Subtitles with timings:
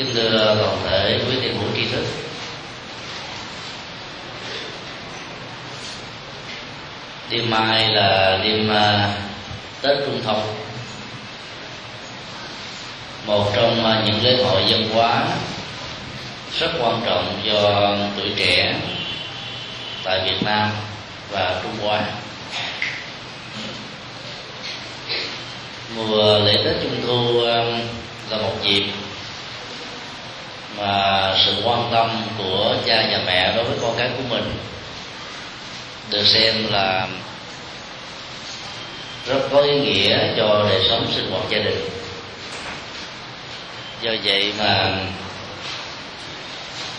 [0.00, 2.04] kính thưa toàn thể quý tiền hữu tri thức
[7.30, 9.14] đêm mai là đêm à,
[9.82, 10.34] tết trung thu
[13.26, 15.24] một trong à, những lễ hội văn hóa
[16.58, 18.74] rất quan trọng cho tuổi trẻ
[20.04, 20.70] tại Việt Nam
[21.30, 22.02] và Trung Hoa.
[25.96, 27.56] Mùa lễ Tết Trung Thu à,
[28.30, 28.84] là một dịp
[30.80, 34.52] và sự quan tâm của cha và mẹ đối với con cái của mình
[36.10, 37.08] được xem là
[39.26, 41.88] rất có ý nghĩa cho đời sống sinh hoạt gia đình.
[44.02, 44.96] Do vậy mà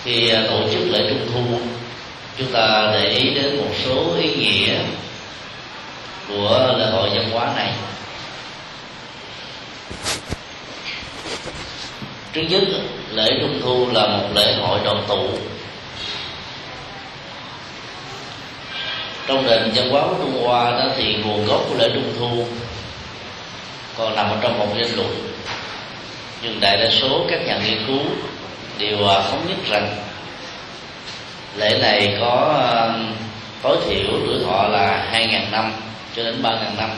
[0.03, 1.59] khi tổ chức lễ trung thu,
[2.37, 4.77] chúng ta để ý đến một số ý nghĩa
[6.27, 7.73] của lễ hội văn hóa này.
[12.33, 12.61] Trước nhất
[13.11, 15.27] lễ trung thu là một lễ hội đoàn tụ.
[19.27, 22.45] Trong nền văn hóa của trung hoa đó thì nguồn gốc của lễ trung thu
[23.97, 25.31] còn nằm ở trong một danh luận.
[26.41, 27.99] Nhưng đại đa số các nhà nghiên cứu
[28.77, 29.95] đều à, thống nhất rằng
[31.57, 32.93] lễ này có à,
[33.61, 35.73] tối thiểu tuổi thọ là 2.000 năm
[36.15, 36.89] cho đến 3.000 năm.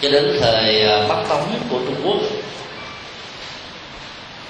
[0.00, 2.16] Cho đến thời à, Bắc Tống của Trung Quốc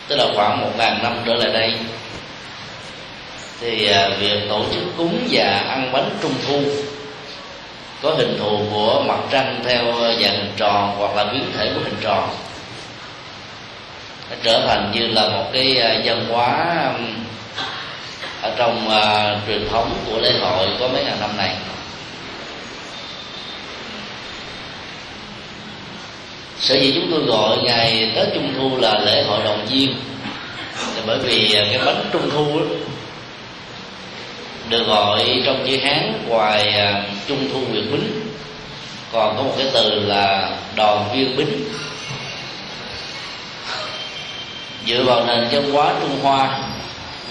[0.09, 1.75] tức là khoảng một ngàn năm trở lại đây
[3.61, 6.63] thì à, việc tổ chức cúng và ăn bánh trung thu
[8.03, 11.81] có hình thù của mặt trăng theo dạng hình tròn hoặc là biến thể của
[11.85, 12.29] hình tròn
[14.31, 16.77] nó trở thành như là một cái dân văn hóa
[18.43, 21.57] ở trong uh, truyền thống của lễ hội có mấy ngàn năm này.
[26.67, 29.95] Sở dĩ chúng tôi gọi ngày tết trung thu là lễ hội đoàn viên.
[30.97, 32.67] Là bởi vì cái bánh trung thu đó,
[34.69, 38.21] được gọi trong chữ hán ngoài à, trung thu nguyệt bính.
[39.13, 41.65] Còn có một cái từ là Đòn viên bính.
[44.87, 46.59] Dựa vào nền văn hóa trung hoa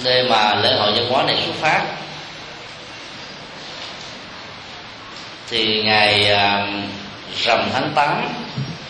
[0.04, 1.82] nơi mà lễ hội văn hóa này xuất phát
[5.50, 6.68] thì ngày à,
[7.44, 8.30] rằm tháng 8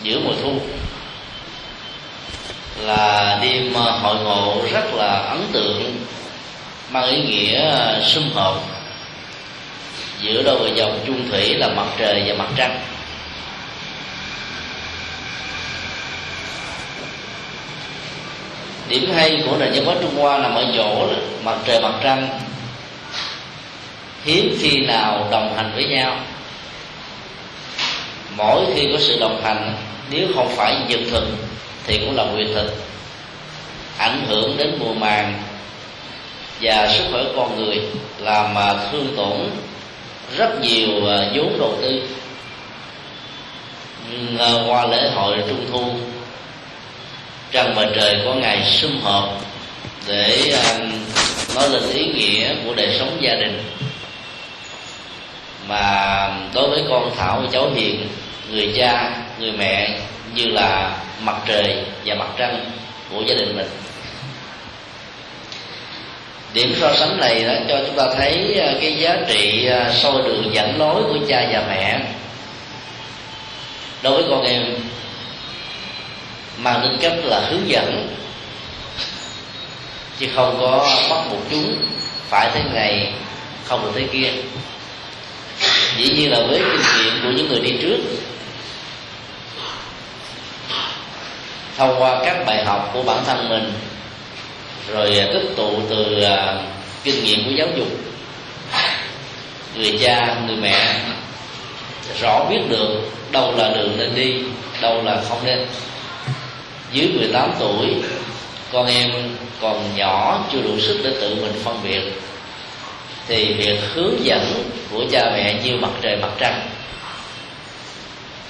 [0.06, 0.52] giữa mùa thu.
[2.80, 6.04] Là đêm ờ, hội ngộ rất là ấn tượng,
[6.90, 8.64] mang ý nghĩa ờ, sum họp
[10.20, 12.80] giữa đôi vợ chồng chung thủy là mặt trời và mặt trăng.
[18.88, 21.08] Điểm hay của nền văn hóa trung hoa nằm ở chỗ
[21.44, 22.40] mặt trời, mặt trăng
[24.24, 26.18] hiếm khi nào đồng hành với nhau
[28.36, 29.74] mỗi khi có sự đồng hành,
[30.10, 31.24] nếu không phải nhật thực,
[31.86, 32.74] thì cũng là nguyệt thực.
[33.98, 35.42] Ảnh hưởng đến mùa màng
[36.60, 37.80] và sức khỏe con người
[38.18, 39.50] làm mà thương tổn
[40.36, 42.02] rất nhiều à, vốn đầu tư.
[44.38, 45.90] À, qua lễ hội trung thu,
[47.52, 49.40] trăng và trời có ngày sum họp
[50.06, 50.78] để à,
[51.54, 53.62] nói lên ý nghĩa của đời sống gia đình.
[55.68, 58.08] Mà đối với con thảo và cháu hiền
[58.50, 59.98] người cha, người mẹ
[60.34, 62.70] như là mặt trời và mặt trăng
[63.10, 63.68] của gia đình mình.
[66.54, 70.22] Điểm so sánh này đã cho chúng ta thấy à, cái giá trị à, soi
[70.22, 72.00] đường dẫn lối của cha và mẹ.
[74.02, 74.62] Đối với con em,
[76.58, 78.08] mang tính cách là hướng dẫn,
[80.18, 81.76] chứ không có bắt buộc chúng
[82.28, 83.12] phải thế này,
[83.64, 84.32] không được thế kia.
[85.96, 87.98] Dĩ nhiên là với kinh nghiệm của những người đi trước
[91.76, 93.72] thông qua các bài học của bản thân mình,
[94.92, 96.58] rồi à, tích tụ từ à,
[97.04, 97.88] kinh nghiệm của giáo dục.
[99.74, 101.00] Người cha, người mẹ
[102.20, 103.00] rõ biết được
[103.30, 104.34] đâu là đường nên đi,
[104.80, 105.66] đâu là không nên.
[106.92, 107.94] Dưới 18 tuổi,
[108.72, 109.10] con em
[109.60, 112.02] còn nhỏ, chưa đủ sức để tự mình phân biệt,
[113.28, 116.60] thì việc hướng dẫn của cha mẹ như mặt trời, mặt trăng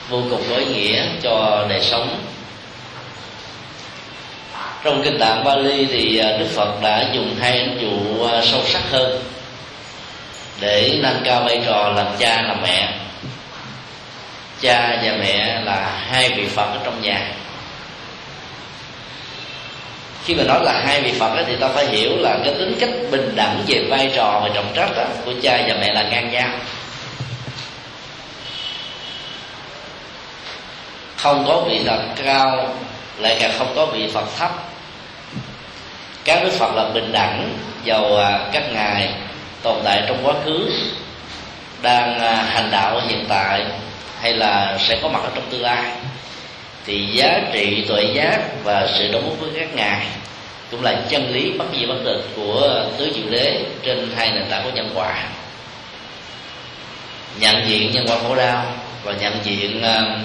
[0.08, 2.18] vô cùng có ý nghĩa cho đời sống
[4.84, 8.60] trong kinh tạng Bali thì à, Đức Phật đã dùng hai ẩn dụ à, sâu
[8.66, 9.22] sắc hơn
[10.60, 12.92] để nâng cao vai trò làm cha làm mẹ.
[14.60, 17.32] Cha và mẹ là hai vị Phật ở trong nhà.
[20.24, 22.90] Khi mà nói là hai vị Phật thì ta phải hiểu là cái tính cách
[23.10, 24.90] bình đẳng về vai trò và trọng trách
[25.24, 26.48] của cha và mẹ là ngang nhau.
[31.16, 32.74] Không có vị nào cao
[33.18, 34.50] lại càng không có vị phật thấp.
[36.24, 39.14] Các đức phật là bình đẳng vào à, các ngài
[39.62, 40.70] tồn tại trong quá khứ,
[41.82, 43.64] đang à, hành đạo hiện tại
[44.20, 45.92] hay là sẽ có mặt ở trong tương lai.
[46.86, 50.06] Thì giá trị, tuệ giác và sự đóng góp với các ngài
[50.70, 54.44] cũng là chân lý bất di bất tịch của tứ diệu đế trên hai nền
[54.50, 55.24] tảng của nhân quả.
[57.40, 58.64] Nhận diện nhân quả khổ đau
[59.02, 60.18] và nhận diện à,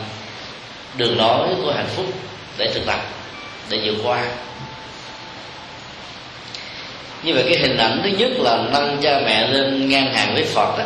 [0.98, 2.06] đường lối của hạnh phúc
[2.62, 3.00] để thực tập
[3.70, 4.24] để vượt qua.
[7.24, 10.44] Như vậy cái hình ảnh thứ nhất là nâng cha mẹ lên ngang hàng với
[10.44, 10.86] phật đó,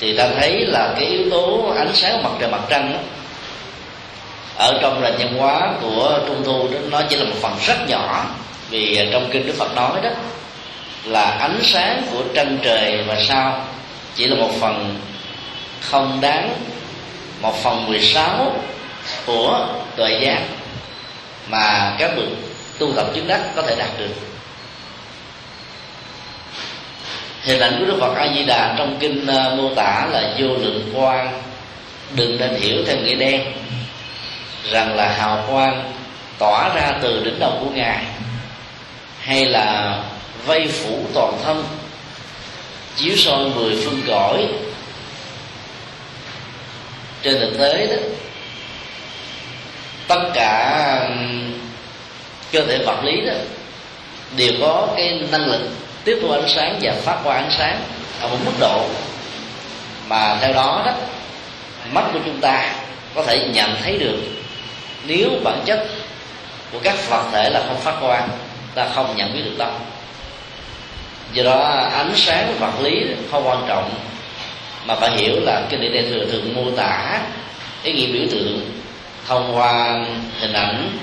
[0.00, 2.98] thì ta thấy là cái yếu tố ánh sáng mặt trời mặt trăng đó,
[4.56, 7.88] ở trong nền văn hóa của trung thu đó nó chỉ là một phần rất
[7.88, 8.26] nhỏ
[8.70, 10.10] vì trong kinh đức phật nói đó
[11.04, 13.64] là ánh sáng của trăng trời và sao
[14.14, 14.98] chỉ là một phần
[15.80, 16.54] không đáng
[17.40, 18.54] một phần 16
[19.26, 20.40] của tuệ giác
[21.48, 22.28] mà các bậc
[22.78, 24.14] tu tập chứng đắc có thể đạt được.
[27.42, 30.48] Hình ảnh của đức phật a di đà trong kinh ờ, mô tả là vô
[30.48, 31.42] lượng quang,
[32.14, 33.52] đừng nên hiểu theo nghĩa đen,
[34.70, 35.92] rằng là hào quang
[36.38, 38.04] tỏa ra từ đỉnh đầu của ngài,
[39.20, 39.98] hay là
[40.46, 41.64] vây phủ toàn thân,
[42.96, 44.48] chiếu soi mười phương cõi.
[47.22, 47.96] Trên thực tế đó
[50.10, 51.08] tất cả
[52.52, 53.32] cơ thể vật lý đó
[54.36, 55.60] đều có cái năng lực
[56.04, 57.80] tiếp thu ánh sáng và phát qua ánh sáng
[58.20, 58.84] ở một mức độ
[60.08, 60.92] mà theo đó đó,
[61.92, 62.74] mắt của chúng ta
[63.14, 64.16] có thể nhận thấy được
[65.06, 65.86] nếu bản chất
[66.72, 68.28] của các vật thể là không phát quang
[68.74, 69.72] ta không nhận biết được đâu
[71.32, 73.90] do đó, ánh sáng vật lý không quan trọng,
[74.86, 77.20] mà phải hiểu là cái địa thừa thường mô tả
[77.82, 78.79] ý nghĩa biểu tượng
[79.28, 79.98] thông qua
[80.40, 80.98] hình ảnh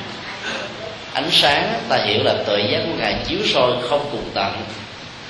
[1.14, 4.54] ánh sáng ta hiểu là tuệ giác của ngài chiếu soi không cùng tận.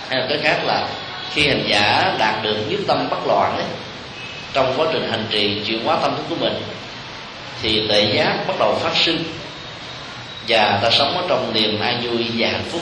[0.10, 0.88] Hay là cái khác là
[1.34, 3.66] khi hành giả đạt được nhất tâm bất loạn ấy,
[4.54, 6.64] trong quá trình hành trì chuyển hóa tâm thức của mình
[7.62, 9.24] thì tuệ giác bắt đầu phát sinh
[10.48, 12.82] và ta sống ở trong niềm an vui và hạnh phúc.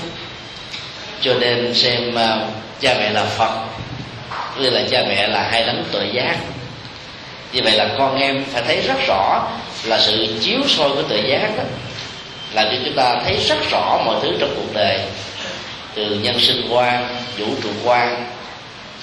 [1.22, 2.48] Cho nên xem uh,
[2.82, 3.66] cha mẹ là phật
[4.60, 6.38] như là cha mẹ là hai đấng tuệ giác.
[7.54, 9.48] Như vậy là con em phải thấy rất rõ
[9.88, 11.64] là sự chiếu soi của tự giác đó
[12.56, 15.00] làm cho chúng ta thấy rất rõ mọi thứ trong cuộc đời,
[15.96, 18.32] từ nhân sinh quan, vũ trụ quan,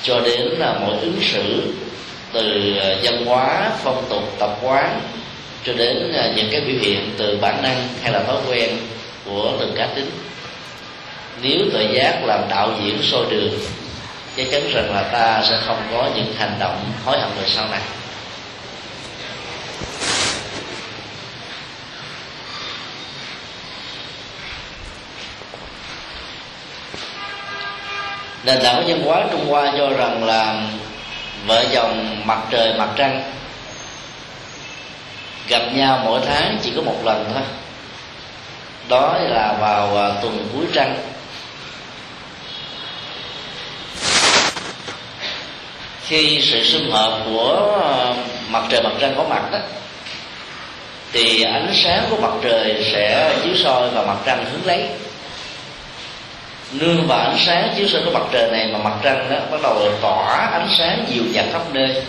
[0.02, 1.74] cho đến là mọi ứng xử,
[2.32, 5.00] từ à, văn hóa, phong tục, tập quán,
[5.64, 8.76] cho đến à, những cái biểu hiện từ bản năng hay là thói quen
[9.24, 10.10] của từng cá tính.
[11.42, 13.58] Nếu tự giác làm đạo diễn soi đường,
[14.36, 17.68] chắc chắn rằng là ta sẽ không có những hành động hối hận về sau
[17.68, 17.80] này.
[28.44, 30.62] Nền tảng của văn hóa trung hoa cho rằng là
[31.46, 33.22] vợ chồng mặt trời, mặt trăng.
[35.48, 37.42] Gặp nhau mỗi tháng chỉ có một lần thôi.
[38.88, 40.96] Đó là vào à, tuần cuối trăng
[46.06, 48.14] khi sự xung hợp của à,
[48.48, 49.58] mặt trời, mặt trăng có mặt đó,
[51.12, 54.88] thì ánh sáng của mặt trời sẽ chiếu soi vào mặt trăng hướng lấy
[56.72, 59.62] nương vào ánh sáng chiếu soi của mặt trời này mà mặt trăng đó bắt
[59.62, 62.02] đầu tỏa ánh sáng dịu dạng khắp nơi,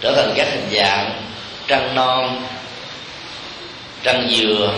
[0.00, 1.10] trở thành các hình dạng
[1.66, 2.42] trăng non,
[4.02, 4.74] trăng dừa,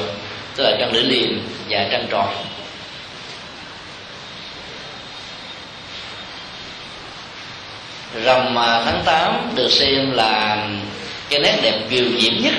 [0.56, 2.28] tức là trăng lưỡi liềm và trăng tròn.
[8.24, 10.66] Rằm tháng 8 được xem là
[11.30, 12.54] cái nét đẹp kiều diễm nhất,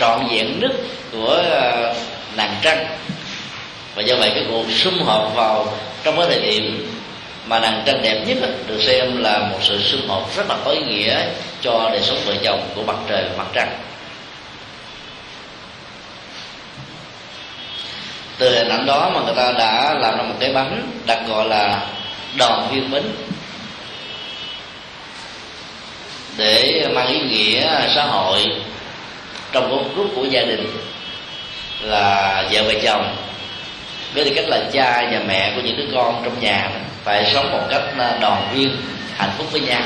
[0.00, 0.72] trọn vẹn nhất
[1.12, 1.94] của ờ,
[2.36, 2.86] nàng trăng
[3.94, 5.72] và do vậy cái cuộc sum họp vào
[6.04, 6.92] trong cái thời điểm
[7.46, 10.70] mà nàng tranh đẹp nhất được xem là một sự sum họp rất là có
[10.70, 11.26] ý nghĩa
[11.60, 13.78] cho đời sống vợ chồng của mặt trời và mặt trăng.
[18.38, 21.48] Từ hình ảnh đó mà người ta đã làm ra một cái bánh đặt gọi
[21.48, 21.86] là
[22.38, 23.12] đòn viên bính
[26.36, 28.44] để mang ý nghĩa xã hội
[29.52, 30.66] trong một group của gia đình
[31.80, 33.16] là vợ và chồng
[34.14, 36.70] với tư cách là cha và mẹ của những đứa con trong nhà
[37.04, 38.76] phải sống một cách à, đoàn viên,
[39.16, 39.82] hạnh phúc với nhau.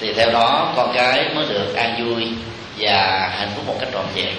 [0.00, 2.28] Thì theo đó, con cái mới được an vui
[2.78, 4.34] và hạnh phúc một cách trọn vẹn.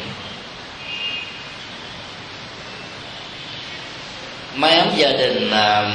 [4.56, 5.92] Mái ấm gia đình à,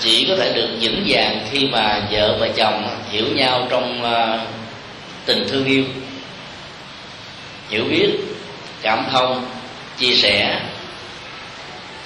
[0.00, 4.38] chỉ có thể được vững vàng khi mà vợ và chồng hiểu nhau trong à,
[5.26, 5.84] tình thương yêu.
[7.70, 8.10] Hiểu biết,
[8.82, 9.46] cảm thông,
[9.98, 10.60] chia sẻ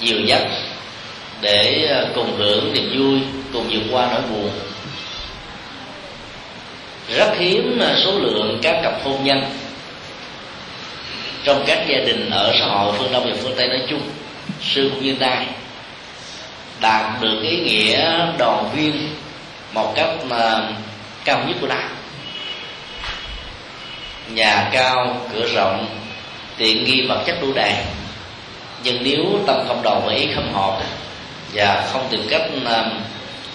[0.01, 0.43] dìu dắt
[1.41, 3.21] để ờ, cùng hưởng niềm vui,
[3.53, 4.51] cùng vượt qua nỗi buồn.
[7.17, 9.45] Rất hiếm ờ, số lượng các cặp hôn nhân
[11.45, 14.01] trong các gia đình ở xã hội phương đông và phương tây nói chung
[14.63, 15.45] sư cũng như ta
[16.81, 19.09] đạt được ý nghĩa đoàn viên
[19.75, 20.69] một cách mà
[21.25, 21.77] cao nhất của nó
[24.35, 25.87] nhà cao, cửa rộng,
[26.57, 27.75] tiện nghi vật chất đủ đầy
[28.83, 30.81] nhưng nếu tâm không đầu và ý không hợp
[31.53, 32.85] và không tìm cách à,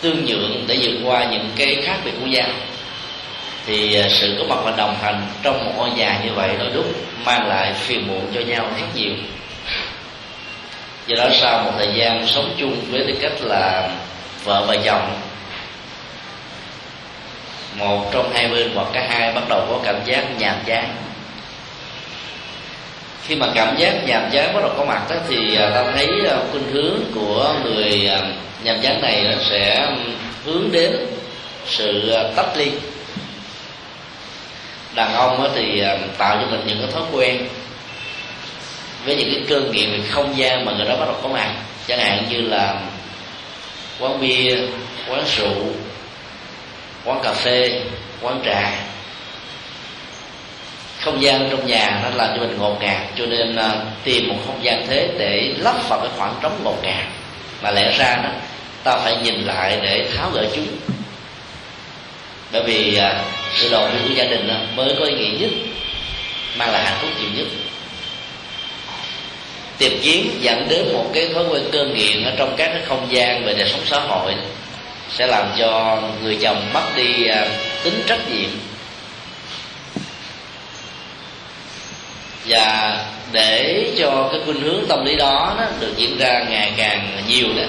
[0.02, 2.50] tương nhượng để vượt qua những cái khác biệt của nhau
[3.66, 6.70] thì à, sự có mặt và đồng hành trong một ngôi nhà như vậy đôi
[6.72, 6.86] lúc
[7.26, 9.14] mang lại phiền muộn cho nhau rất nhiều.
[11.08, 13.90] Do đó sau một thời gian sống chung với tư cách là
[14.44, 15.20] vợ và chồng,
[17.78, 20.96] một trong hai bên hoặc cả hai bắt đầu có cảm giác nhàm chán
[23.28, 26.08] khi mà cảm giác nhàm chán bắt đầu có mặt đó, thì à, ta thấy
[26.30, 28.20] à, khuynh hướng của người à,
[28.64, 29.88] nhàm chán này sẽ
[30.46, 30.92] hướng đến
[31.66, 32.72] sự tách ly.
[34.96, 35.84] Đàn ông thì
[36.18, 37.48] tạo cho mình những cái thói quen
[39.06, 41.56] với những cái cơ nghiện về không gian mà người đó bắt đầu có mặt.
[41.88, 42.76] Chẳng hạn như là
[44.00, 44.58] quán bia
[45.10, 45.66] quán rượu
[47.06, 47.82] quán cà phê
[48.22, 48.72] quán trà
[51.04, 53.72] không gian trong nhà nó làm cho mình ngột ngạt cho nên uh,
[54.04, 57.06] tìm một không gian thế để lấp vào cái khoảng trống ngột ngạt.
[57.62, 58.30] Mà lẽ ra đó
[58.84, 60.68] ta phải nhìn lại để tháo gỡ chúng.
[62.52, 63.04] Bởi vì uh,
[63.56, 65.50] sự đoàn viên của gia đình đó mới có ý nghĩa nhất
[66.58, 67.48] mang lại hạnh phúc nhiều nhất.
[69.78, 73.08] Tiệp chiến dẫn đến một cái thói quen cơ nghiện ở trong các cái không
[73.10, 74.34] gian về đời sống xã hội
[75.10, 77.48] sẽ làm cho người chồng mất đi uh,
[77.84, 78.50] tính trách nhiệm.
[82.46, 82.98] Và
[83.32, 87.48] để cho cái khuynh hướng tâm lý đó, đó được diễn ra ngày càng nhiều
[87.58, 87.64] đó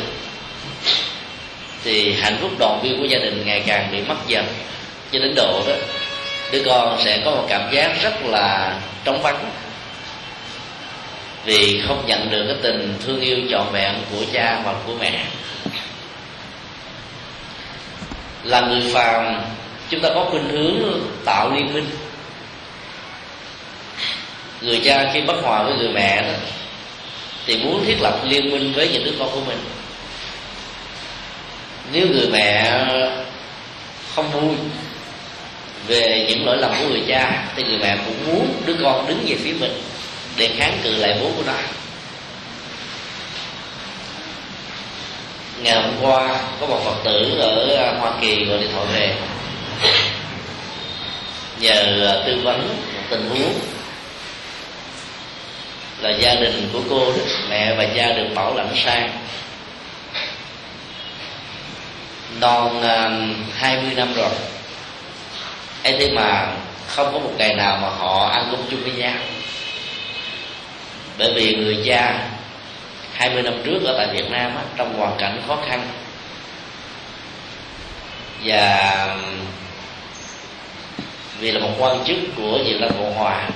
[1.85, 4.47] thì hạnh phúc đoàn viên của gia đình ngày càng bị mất dần.
[5.13, 5.75] Cho đến độ đó
[6.53, 9.51] đứa con sẽ có một cảm giác rất là trống vắng.
[11.45, 15.25] Vì không nhận được cái tình thương yêu trọn vẹn của cha hoặc của mẹ.
[18.43, 19.43] Là người phàm
[19.91, 21.87] chúng ta có khuynh hướng tạo liên minh
[24.61, 26.39] người cha khi bất hòa với người mẹ đó,
[27.47, 29.59] thì muốn thiết lập liên minh với những đứa con của mình.
[31.93, 32.81] Nếu người mẹ
[34.15, 34.55] không vui
[35.87, 39.25] về những lỗi lầm của người cha, thì người mẹ cũng muốn đứa con đứng
[39.27, 39.83] về phía mình
[40.37, 41.53] để kháng cự lại bố của nó.
[45.63, 49.15] Ngày hôm qua, có một phật tử ở hoa kỳ gọi điện thoại về.
[51.61, 53.55] Nhờ à, tư vấn một tình huống
[56.05, 59.11] là gia đình của cô đó, mẹ và cha được bảo lãnh sang.
[62.41, 64.31] Non um, hai mươi năm rồi.
[65.85, 66.47] Ấy thế mà
[66.87, 69.15] không có một ngày nào mà họ ăn cơm chung với nhau
[71.19, 72.29] bởi vì người cha
[73.13, 75.89] 20 năm trước ở tại Việt Nam á, trong hoàn cảnh khó khăn.
[78.45, 79.21] Và um,
[81.41, 83.49] vì là một quan chức của Việt Nam Cộng Hòa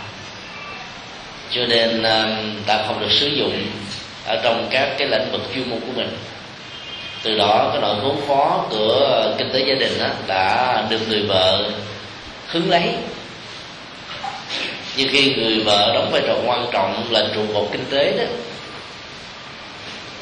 [1.51, 3.67] cho nên à, ta không được sử dụng
[4.27, 6.17] ở trong các cái lĩnh vực chuyên môn của mình.
[7.23, 11.23] Từ đó cái nỗi khốn khó của kinh tế gia đình đó, đã được người
[11.23, 11.71] vợ
[12.47, 12.95] hứng lấy.
[14.97, 18.25] Nhưng khi người vợ đóng vai trò quan trọng là trụ cột kinh tế đó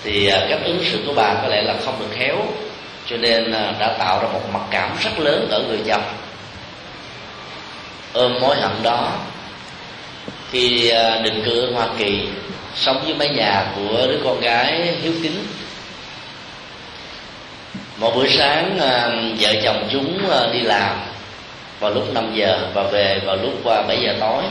[0.04, 2.36] thì à, cách ứng xử của bà có lẽ là không được khéo.
[3.06, 6.02] Cho nên à, đã tạo ra một mặc cảm rất lớn ở người chồng.
[8.12, 9.12] Ôm mối hận đó
[10.50, 12.28] khi à, định cư ở Hoa Kỳ,
[12.74, 15.46] sống với mái nhà của đứa con gái hiếu kính.
[17.96, 21.00] Một buổi sáng à, vợ chồng chúng à, đi làm
[21.80, 24.42] vào lúc 5 giờ và về vào lúc 7 giờ tối.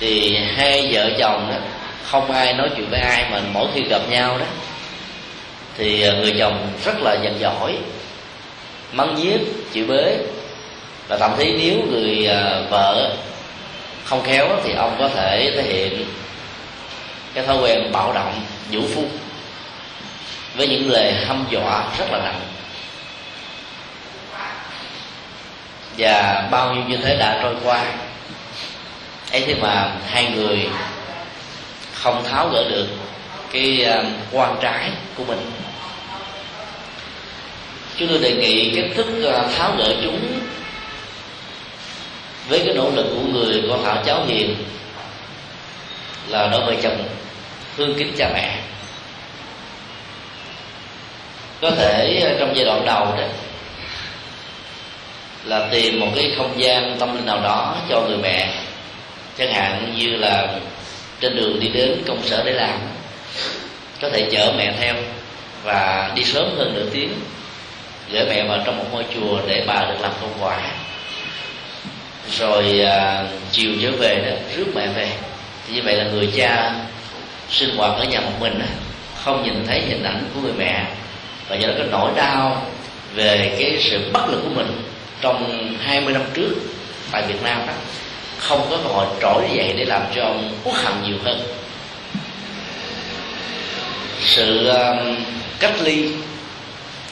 [0.00, 1.56] Thì hai vợ chồng đó
[2.04, 4.46] không ai nói chuyện với ai mà mỗi khi gặp nhau đó,
[5.78, 7.78] thì người chồng rất là giận dỗi,
[8.92, 9.38] mắng nhiếc
[9.72, 10.16] chịu bế
[11.08, 12.28] và thậm chí nếu người
[12.70, 13.10] vợ
[14.10, 16.06] không khéo thì ông có thể thể hiện
[17.34, 19.04] cái thói quen bạo động, vũ phu
[20.56, 22.40] với những lời hăm dọa rất là nặng.
[25.98, 27.84] Và bao nhiêu như thế đã trôi qua,
[29.32, 30.68] ấy thế mà hai người
[31.94, 32.86] không tháo gỡ được
[33.52, 34.02] cái à,
[34.32, 35.50] quan trái của mình.
[37.96, 40.40] Chúng tôi đề nghị cách thức à, tháo gỡ chúng
[42.50, 44.54] với cái nỗ lực của người con thảo cháu hiền,
[46.28, 47.08] là đôi vợ chồng,
[47.76, 48.58] thương kính cha mẹ.
[51.60, 53.24] Có thể ờ, trong giai đoạn đầu đó,
[55.44, 58.52] là tìm một cái không gian tâm linh nào đó cho người mẹ.
[59.38, 60.48] Chẳng hạn như là
[61.20, 62.78] trên đường đi đến công sở để làm,
[64.00, 64.94] có thể chở mẹ theo
[65.64, 67.20] và đi sớm hơn nửa tiếng
[68.12, 70.58] gửi mẹ vào trong một ngôi chùa để bà được làm công quả
[72.38, 75.08] rồi à, chiều trở về đó rước mẹ về.
[75.66, 76.74] Thì như vậy là người cha
[77.50, 78.66] sinh hoạt ở nhà một mình đó,
[79.24, 80.84] không nhìn thấy hình ảnh của người mẹ.
[81.48, 82.66] Và do đó cái nỗi đau
[83.14, 84.82] về cái sự bất lực của mình
[85.20, 86.54] trong 20 năm trước
[87.12, 87.72] tại Việt Nam đó
[88.40, 91.40] không có cơ hội trỗi dậy để làm cho ông uất hận nhiều hơn.
[94.20, 95.16] Sự um,
[95.60, 96.10] cách ly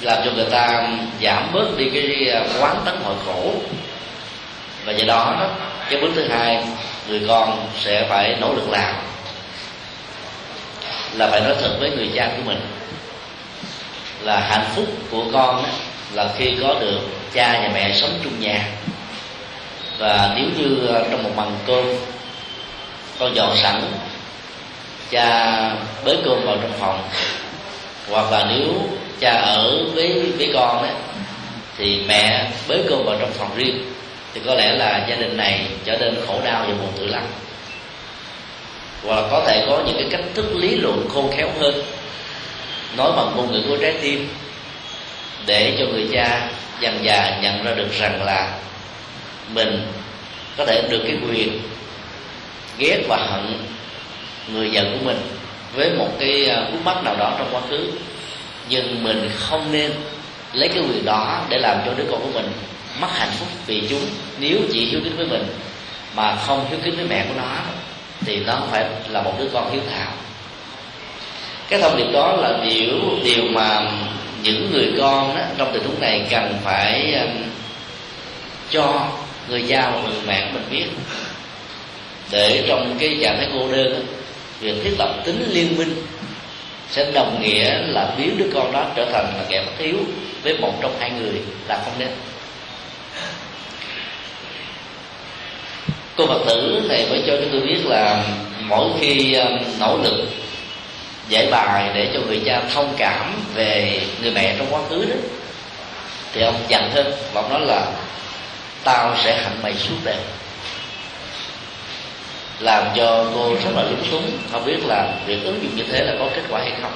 [0.00, 0.88] làm cho người ta
[1.22, 3.52] giảm bớt đi cái à, quán tấn hội khổ
[4.88, 5.48] và do đó,
[5.90, 6.64] cái bước thứ hai
[7.08, 8.94] người con sẽ phải nỗ lực làm
[11.16, 12.60] là phải nói thật với người cha của mình
[14.22, 15.68] là hạnh phúc của con đó,
[16.14, 17.00] là khi có được
[17.32, 18.64] cha và mẹ sống chung nhà.
[19.98, 21.84] Và nếu như ờ, trong một bằng cơm
[23.18, 23.82] con dọn sẵn
[25.10, 25.56] cha
[26.04, 27.02] bới cơm vào trong phòng
[28.10, 28.72] hoặc là nếu
[29.20, 30.88] cha ở với với con đó
[31.78, 33.97] thì mẹ bới cơm vào trong phòng riêng
[34.34, 37.22] thì có lẽ là gia đình này trở nên khổ đau và buồn tự lắm.
[39.04, 41.82] Hoặc là có thể có những cái cách thức lý luận khôn khéo hơn.
[42.96, 44.28] Nói bằng ngôn ngữ của trái tim.
[45.46, 48.58] Để cho người cha dần dà nhận ra được rằng là
[49.54, 49.82] mình
[50.56, 51.60] có thể được cái quyền
[52.78, 53.58] ghét và hận
[54.52, 55.20] người vợ của mình
[55.74, 57.90] với một cái à, khúc nào đó trong quá khứ.
[58.68, 59.92] Nhưng mình không nên
[60.52, 62.52] lấy cái quyền đó để làm cho đứa con của mình
[63.00, 64.06] mất hạnh phúc vì chúng.
[64.40, 65.44] Nếu chỉ hiếu kính với mình
[66.14, 67.56] mà không hiếu kính với mẹ của nó
[68.20, 70.12] thì nó phải là một đứa con hiếu thảo.
[71.68, 72.94] Cái thông điệp đó là điều
[73.24, 73.90] điều mà
[74.42, 77.30] những người con đó, trong tình huống này cần phải um,
[78.70, 79.08] cho
[79.48, 80.86] người cha và người mẹ của mình biết.
[82.30, 83.98] Để trong cái trạng thái cô đơn đó,
[84.60, 86.02] việc thiết lập tính liên minh
[86.90, 89.96] sẽ đồng nghĩa là biến đứa con đó trở thành là kẻ bất hiếu
[90.42, 92.08] với một trong hai người là không nên.
[96.18, 98.24] Cô phật tử này mới cho chúng tôi biết là
[98.60, 100.24] mỗi khi ờ, nỗ lực
[101.28, 105.16] giải bài để cho người cha thông cảm về người mẹ trong quá khứ đó,
[106.32, 107.86] thì ông dặn thêm, và ông nói là,
[108.84, 110.16] tao sẽ hạnh mày suốt đời.
[112.60, 116.04] Làm cho cô rất là lúng túng, không biết là việc ứng dụng như thế
[116.04, 116.92] là có kết quả hay không.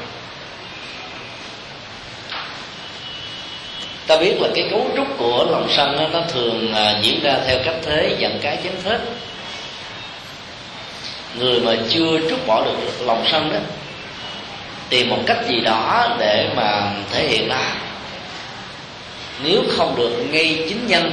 [4.12, 7.37] Ta biết là cái cấu trúc của lòng sân đó, nó thường à, diễn ra
[7.46, 9.01] theo cách thế dẫn cái chém phết
[11.38, 13.59] người mà chưa trút bỏ được lòng sân đó
[14.88, 17.75] tìm một cách gì đó để mà thể hiện ra.
[19.44, 21.11] Nếu không được ngay chính nhân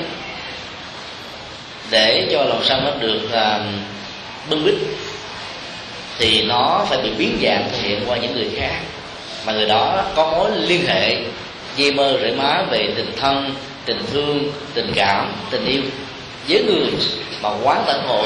[1.89, 3.61] để cho lòng sân nó được uh,
[4.49, 4.75] bưng bít
[6.17, 8.79] thì nó phải bị biến dạng thể hiện qua những người khác.
[9.45, 11.17] Mà người đó có mối liên hệ
[11.79, 15.81] dây mơ rễ má về tình thân, tình thương, tình cảm, tình yêu.
[16.47, 16.91] Với người
[17.41, 18.25] mà quá tận hộ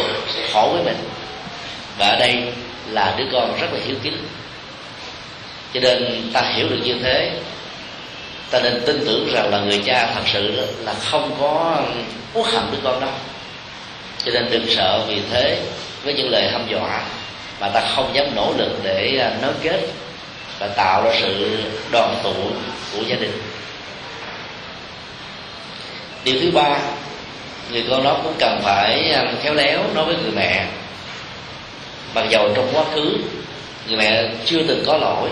[0.53, 0.97] khổ với mình.
[1.97, 2.43] Và ở đây
[2.91, 4.17] là đứa con rất là hiếu kính.
[5.73, 7.31] Cho nên ta hiểu được như thế.
[8.51, 11.81] Ta nên tin tưởng rằng là người cha thật sự là không có
[12.33, 13.09] uất hận đứa con đâu.
[14.25, 15.61] Cho nên đừng sợ vì thế,
[16.03, 17.01] với những lời hăm dọa
[17.59, 19.79] mà ta không dám nỗ lực để à, nối kết
[20.63, 21.57] và tạo ra sự
[21.91, 22.33] đoàn tụ
[22.93, 23.41] của gia đình.
[26.23, 26.77] Điều thứ ba,
[27.71, 30.65] người con đó cũng cần phải um, khéo léo nói với người mẹ.
[32.15, 33.17] Mặc dầu trong quá khứ,
[33.87, 35.29] người mẹ chưa từng có lỗi,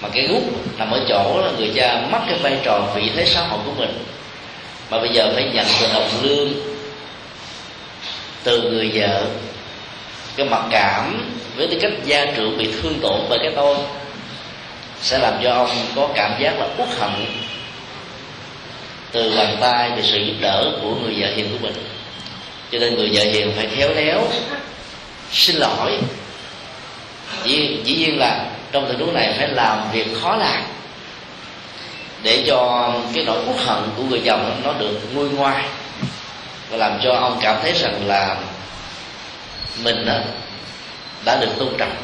[0.00, 0.42] mà cái gút
[0.78, 3.72] nằm ở chỗ là người cha mất cái vai trò vị thế xã hội của
[3.78, 4.04] mình.
[4.90, 6.52] Mà bây giờ phải nhận từ đồng lương
[8.42, 9.26] từ người vợ,
[10.36, 13.76] cái mặc cảm với cái cách gia trưởng bị thương tổn bởi cái tôi
[15.04, 17.10] sẽ làm cho ông có cảm giác là uất hận
[19.12, 21.74] từ bàn tay về sự giúp đỡ của người vợ hiền của mình.
[22.72, 24.28] Cho nên người vợ hiền phải khéo léo
[25.32, 25.98] xin lỗi.
[27.44, 30.62] Dĩ, dĩ nhiên là trong tình huống này phải làm việc khó làm
[32.22, 35.64] để cho cái nỗi uất hận của người chồng nó được nguôi ngoai
[36.70, 38.36] và làm cho ông cảm thấy rằng là
[39.82, 40.06] mình
[41.24, 41.96] đã được tôn trọng.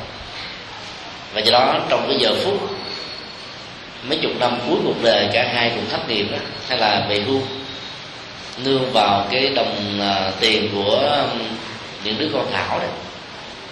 [1.34, 2.70] Và do đó trong cái giờ phút
[4.02, 7.20] mấy chục năm cuối cuộc đời cả hai cùng thất nghiệp đó, hay là về
[7.20, 7.40] hưu
[8.64, 11.40] nương vào cái đồng à, tiền của um,
[12.04, 12.88] những đứa con thảo đấy.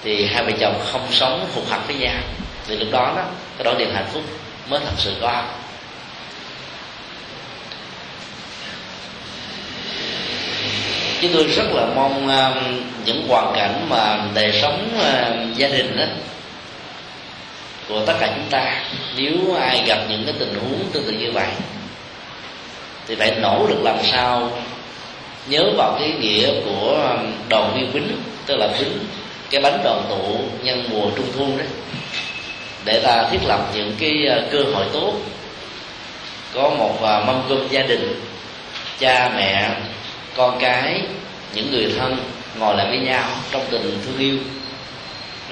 [0.04, 2.20] Thì hai vợ chồng không sống phục hạnh với nhau.
[2.66, 3.24] Thì lúc đó đó
[3.58, 4.22] cái đó niềm hạnh phúc
[4.68, 5.42] mới thật sự có.
[11.20, 15.96] Chúng tôi rất là mong um, những hoàn cảnh mà đời sống um, gia đình
[15.96, 16.04] đó
[17.88, 18.82] của tất cả chúng ta,
[19.16, 21.48] nếu ai gặp những cái tình huống tương tự như vậy,
[23.06, 24.50] thì phải nỗ lực làm sao
[25.46, 27.16] nhớ vào cái nghĩa của
[27.48, 28.98] đoàn viên bính tức là bính
[29.50, 31.66] cái bánh đoàn tụ nhân mùa trung thu đấy
[32.84, 35.14] để ta thiết lập những cái à, cơ hội tốt.
[36.54, 38.20] Có một à, mâm cơm gia đình,
[38.98, 39.70] cha mẹ,
[40.36, 41.02] con cái,
[41.54, 42.16] những người thân
[42.58, 44.36] ngồi lại với nhau trong tình thương yêu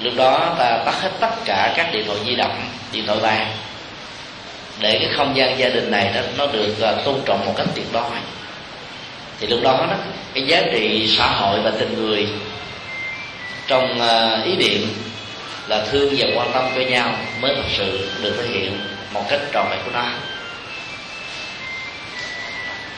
[0.01, 3.51] lúc đó ta tắt hết tất cả các điện thoại di động điện thoại bàn.
[4.79, 7.67] Để cái không gian gia đình này đó nó được à, tôn trọng một cách
[7.75, 8.03] tuyệt đối.
[9.39, 9.95] Thì lúc đó đó
[10.33, 12.27] cái giá trị xã hội và tình người
[13.67, 14.87] trong à, ý niệm
[15.67, 18.79] là thương và quan tâm cho nhau mới thật sự được thể hiện
[19.13, 20.05] một cách trọn vẹn của nó.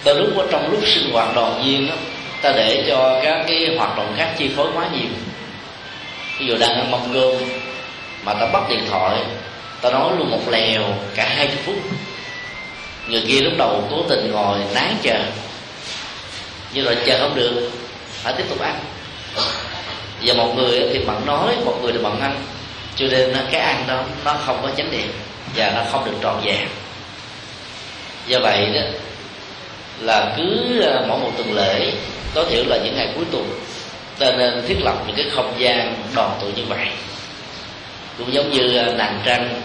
[0.03, 1.93] Từ lúc trong lúc sinh hoạt đoàn viên đó,
[2.41, 5.09] ta để cho các cái hoạt động khác chi phối quá nhiều
[6.39, 7.36] ví dụ đang ăn mâm cơm
[8.23, 9.19] mà ta bắt điện thoại
[9.82, 10.84] ta nói luôn một lèo
[11.15, 11.75] cả hai chục phút.
[13.08, 15.19] Người kia lúc đầu cố tình ngồi nán chờ,
[16.73, 17.69] nhưng rồi chờ không được,
[18.12, 18.75] phải tiếp tục ăn.
[20.23, 22.43] Và một người thì bận nói, một người thì bận ăn.
[22.95, 25.12] Cho nên cái ăn đó, nó không có chánh niệm
[25.56, 26.67] và nó không được trọn vẹn.
[28.28, 28.82] Do vậy đó,
[29.99, 31.91] là cứ à, mỗi một tuần lễ,
[32.34, 33.60] tối thiểu là những ngày cuối tuần
[34.19, 36.88] ta nên thiết lập những cái không gian đoàn tụ như vậy.
[38.17, 39.62] Cũng giống như à, nàng trăng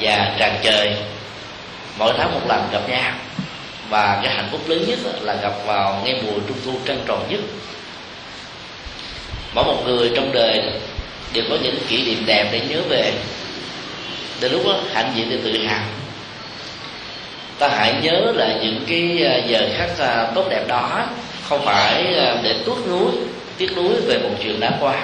[0.00, 0.96] và tràng trời
[1.98, 3.12] mỗi tháng một lần gặp nhau.
[3.88, 7.26] Và cái hạnh phúc lớn nhất là gặp vào ngay mùa trung thu trăng tròn
[7.28, 7.40] nhất.
[9.54, 10.62] Mỗi một người trong đời
[11.32, 13.12] đều có những kỷ niệm đẹp để nhớ về.
[14.40, 15.84] Đến lúc đó, hạnh diện để tự hào.
[17.58, 21.06] Ta hãy nhớ là những cái à, giờ khắc à, tốt đẹp đó.
[21.48, 22.04] Không phải
[22.42, 23.12] để tuốt núi
[23.58, 24.94] tiếc nuối về một chuyện đã qua,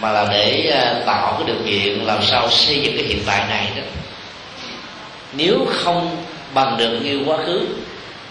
[0.00, 3.42] mà là để à, tạo cái điều kiện làm sao xây dựng cái hiện tại
[3.48, 3.82] này đó.
[5.32, 6.16] Nếu không
[6.54, 7.60] bằng được như quá khứ,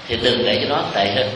[0.08, 1.30] thì đừng để cho nó tệ hơn.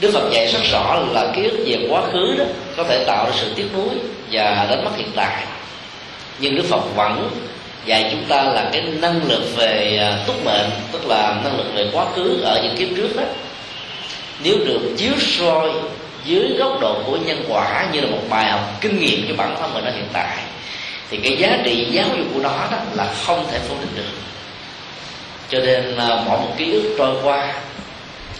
[0.00, 2.44] Đức Phật dạy rất rõ là ký ức về quá khứ đó
[2.76, 3.88] có thể tạo ra sự tiếc nuối
[4.32, 5.44] và đánh mất hiện tại.
[6.38, 7.30] Nhưng Đức Phật vẫn
[7.86, 11.66] dạy chúng ta là cái năng lực về à, túc mệnh, tức là năng lực
[11.74, 13.22] về quá khứ ở những kiếp trước đó
[14.42, 15.70] nếu được chiếu soi
[16.24, 19.56] dưới góc độ của nhân quả như là một bài học kinh nghiệm cho bản
[19.60, 20.36] thân mình ở hiện tại,
[21.10, 24.12] thì cái giá trị giáo dục của nó đó là không thể phủ định được.
[25.48, 27.52] Cho nên à, mỗi một ký ức trôi qua,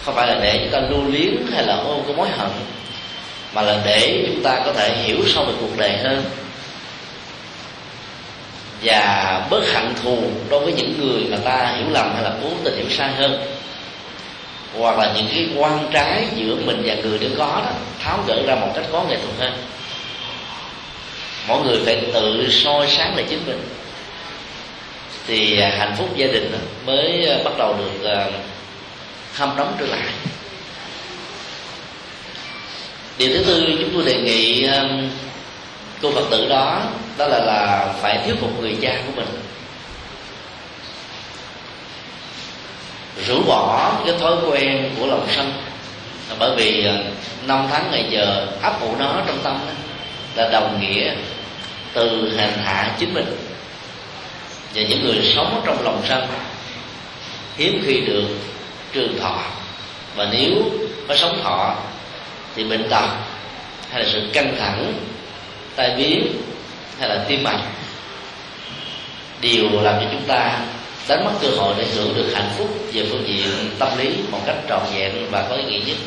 [0.03, 2.49] không phải là để chúng ta lưu luyến hay là ôm cái mối hận,
[3.53, 6.23] mà là để chúng ta có thể hiểu sâu về cuộc đời hơn.
[8.83, 10.17] Và bớt hận thù
[10.49, 13.45] đối với những người mà ta hiểu lầm hay là cố tình hiểu sai hơn
[14.77, 17.71] hoặc là những cái quan trái giữa mình và người nếu có đó,
[18.03, 19.63] tháo gỡ ra một cách có nghệ thuật hơn.
[21.47, 23.59] Mỗi người phải tự soi sáng lại chính mình.
[25.27, 26.51] Thì à, hạnh phúc gia đình
[26.85, 28.27] mới à, bắt đầu được à,
[29.33, 30.07] hâm nóng trở lại.
[33.17, 34.67] Điều thứ tư chúng tôi đề nghị
[36.01, 36.81] cô phật tử đó
[37.17, 39.44] đó là là phải thuyết phục người cha của mình.
[43.27, 45.53] Rũ bỏ cái thói quen của lòng sân.
[46.39, 46.97] Bởi vì à,
[47.47, 49.73] năm tháng ngày giờ áp ủ nó trong tâm đó,
[50.35, 51.13] là đồng nghĩa
[51.93, 53.37] từ hành hạ chính mình.
[54.75, 56.27] Và những người sống trong lòng sân
[57.57, 58.23] hiếm khi được
[58.93, 59.39] trường thọ.
[60.15, 60.51] Và nếu
[61.07, 61.75] có sống thọ
[62.55, 63.07] thì bệnh tật
[63.91, 64.93] hay là sự căng thẳng
[65.75, 66.27] tai biến
[66.99, 67.59] hay là tim mạch
[69.41, 70.59] đều làm cho chúng ta
[71.07, 74.39] đánh mất cơ hội để hưởng được hạnh phúc về phương diện tâm lý một
[74.45, 75.97] cách trọn vẹn và có ý nghĩa nhất.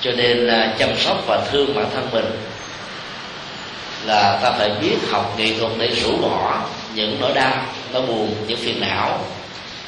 [0.00, 2.24] Cho nên là chăm sóc và thương bản thân mình
[4.06, 6.62] là ta phải biết học nghệ thuật để rũ bỏ
[6.94, 9.20] những nỗi đau, nỗi buồn, những phiền não,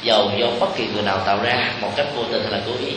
[0.03, 2.71] giàu do bất kỳ người nào tạo ra một cách vô tình hay là cố
[2.85, 2.93] ý.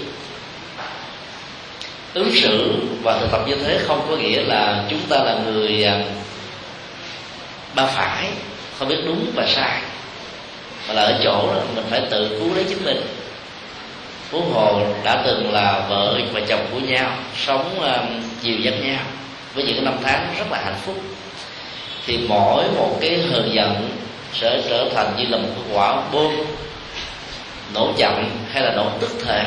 [2.14, 5.84] Ứng xử và thực tập như thế không có nghĩa là chúng ta là người
[5.84, 6.04] à,
[7.74, 8.28] ba phải,
[8.78, 9.80] không biết đúng và sai
[10.88, 13.00] mà là ở chỗ đó mình phải tự cứu lấy chính mình.
[14.30, 17.10] Phú hồ đã từng là vợ và chồng của nhau
[17.46, 19.00] sống um, dìu dắt nhau
[19.54, 20.96] với những năm tháng rất là hạnh phúc.
[22.06, 23.90] Thì mỗi một cái hờn giận
[24.32, 26.32] sẽ trở thành như là một cái quả bom
[27.74, 29.44] nổ chậm hay là nổ tức thời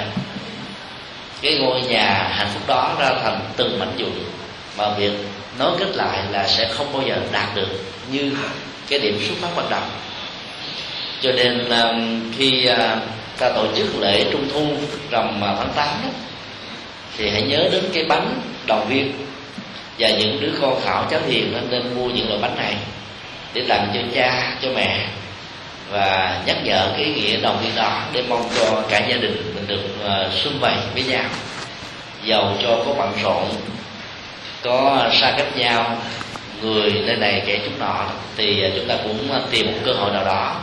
[1.41, 4.11] cái ngôi nhà hạnh phúc đó ra thành từng mảnh vụn
[4.77, 5.11] mà việc
[5.59, 7.67] nối kết lại là sẽ không bao giờ đạt được
[8.11, 8.31] như
[8.89, 9.81] cái điểm xuất phát ban đầu
[11.21, 12.77] cho nên um, khi uh,
[13.37, 14.67] ta tổ chức lễ trung thu
[15.11, 16.09] rằm uh, tháng 8 đó,
[17.17, 19.11] thì hãy nhớ đến cái bánh đầu viên.
[19.99, 22.73] Và những đứa con thảo cháu hiền nên nên mua những loại bánh này
[23.53, 25.07] để tặng cho cha cho mẹ
[25.91, 29.67] và nhắc nhở cái nghĩa đồng viên đó để mong cho cả gia đình mình
[29.67, 31.25] được uh, xuân vầy với nhau.
[32.23, 33.49] Giàu cho có bận rộn
[34.63, 35.97] có xa cách nhau
[36.61, 38.05] người nơi này kẻ chúng nọ
[38.37, 40.55] thì chúng ta cũng tìm một cơ hội nào đó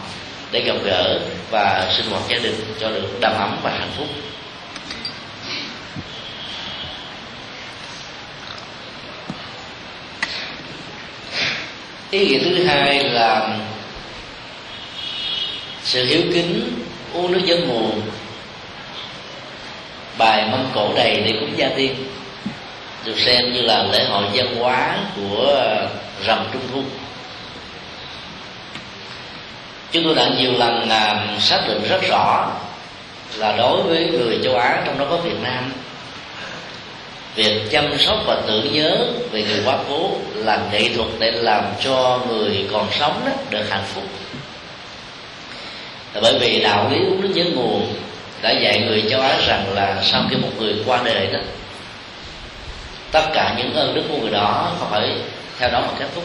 [0.54, 4.06] để gặp gỡ và sinh hoạt gia đình cho được đầm ấm và hạnh phúc.
[12.10, 13.58] Ý nghĩa thứ hai là
[15.82, 18.02] sự hiếu kính, uống nước dân nguồn
[20.18, 21.94] bài mâm cổ đầy để cúng gia tiên,
[23.04, 25.66] được xem như là lễ hội văn hóa của
[26.24, 26.82] rằm trung thu
[29.94, 32.50] chúng tôi đã nhiều lần à, xác định rất rõ
[33.36, 35.72] là đối với người châu á trong đó có việt nam
[37.34, 41.64] việc chăm sóc và tưởng nhớ về người quá cố là nghệ thuật để làm
[41.84, 44.04] cho người còn sống đó được hạnh phúc.
[46.14, 47.94] Là bởi vì đạo lý uống nước nhớ nguồn
[48.42, 51.38] đã dạy người châu á rằng là sau khi một người qua đời đó
[53.12, 55.10] tất cả những ơn đức của người đó không phải
[55.58, 56.24] theo đó mà kết thúc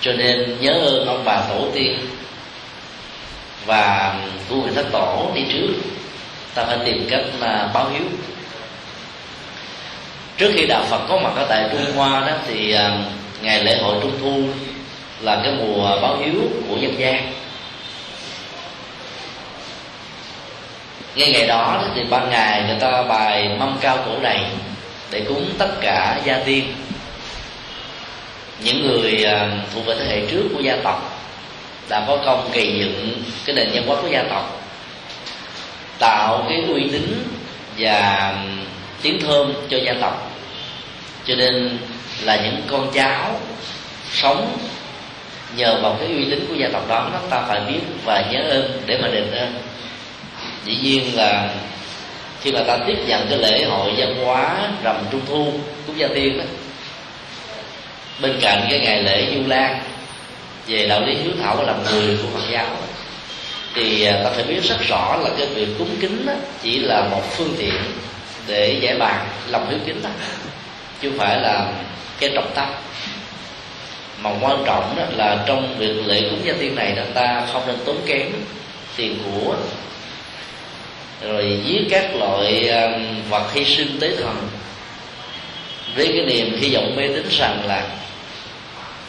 [0.00, 1.98] cho nên nhớ ơn ông bà tổ tiên
[3.66, 4.14] và
[4.48, 5.72] tu vị thất tổ đi trước.
[6.54, 8.02] Ta phải tìm cách mà báo hiếu.
[10.36, 12.98] Trước khi đạo phật có mặt ở tại trung hoa đó, thì à,
[13.42, 14.42] ngày lễ hội trung thu
[15.20, 16.34] là cái mùa báo hiếu
[16.68, 17.32] của dân gian.
[21.14, 24.40] Ngay ngày đó thì ban ngày người ta bài mâm cao cổ đầy
[25.10, 26.74] để cúng tất cả gia tiên
[28.64, 31.20] những người à, thuộc về thế hệ trước của gia tộc
[31.88, 34.62] đã có công gây dựng cái nền văn hóa của gia tộc,
[35.98, 37.24] tạo cái uy tín
[37.78, 38.34] và
[39.02, 40.32] tiếng thơm cho gia tộc.
[41.26, 41.78] Cho nên
[42.22, 43.40] là những con cháu
[44.12, 44.58] sống
[45.56, 48.40] nhờ vào cái uy tín của gia tộc đó chúng ta phải biết và nhớ
[48.48, 49.54] ơn để mà đền ơn.
[50.64, 51.48] Dĩ nhiên là
[52.40, 55.52] khi mà ta tiếp nhận cái lễ hội văn hóa rằm trung thu
[55.86, 56.44] cúng gia tiên đó
[58.20, 59.80] bên cạnh cái ngày lễ du lan,
[60.66, 62.66] về đạo lý hiếu thảo làm người của phật giáo.
[63.74, 67.08] Thì à, ta phải biết rất rõ là cái việc cúng kính đó chỉ là
[67.10, 67.82] một phương tiện
[68.46, 70.10] để giải bàn lòng hiếu kính đó,
[71.02, 71.72] chứ không phải là
[72.20, 72.68] cái trọng tâm.
[74.22, 77.66] Mà quan trọng đó là trong việc lễ cúng gia tiên này là ta không
[77.66, 78.26] nên tốn kém
[78.96, 79.54] tiền của,
[81.22, 84.48] rồi giết các loại à, vật hy sinh tế thần.
[85.96, 87.86] Với cái niềm hy vọng mê tín rằng là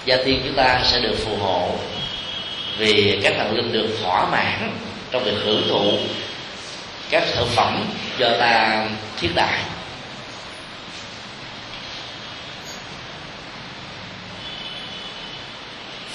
[0.05, 1.69] gia tiên chúng ta sẽ được phù hộ
[2.77, 4.71] vì các thần linh được thỏa mãn
[5.11, 5.91] trong việc hưởng thụ
[7.09, 7.85] các thực phẩm
[8.17, 8.85] do ta
[9.19, 9.59] thiết đại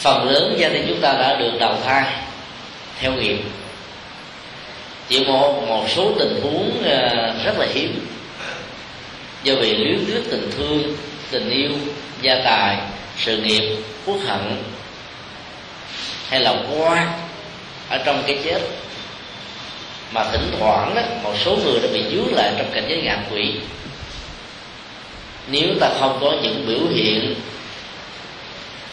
[0.06, 2.04] phần lớn gia đình chúng ta đã được đầu thai
[3.00, 3.38] theo nghiệp.
[5.08, 8.06] Chỉ một một số tình huống ờ, rất là hiếm.
[9.42, 10.96] Do vì luyến tiếc tình thương,
[11.30, 11.70] tình yêu,
[12.22, 12.78] gia tài
[13.18, 13.76] sự nghiệp
[14.06, 14.62] quốc hận
[16.28, 17.08] hay là qua
[17.88, 18.60] ở trong cái chết.
[20.12, 23.18] Mà thỉnh thoảng đó, một số người đã bị dướng lại trong cảnh giới ngạ
[23.30, 23.54] quỷ.
[25.48, 27.34] Nếu ta không có những biểu hiện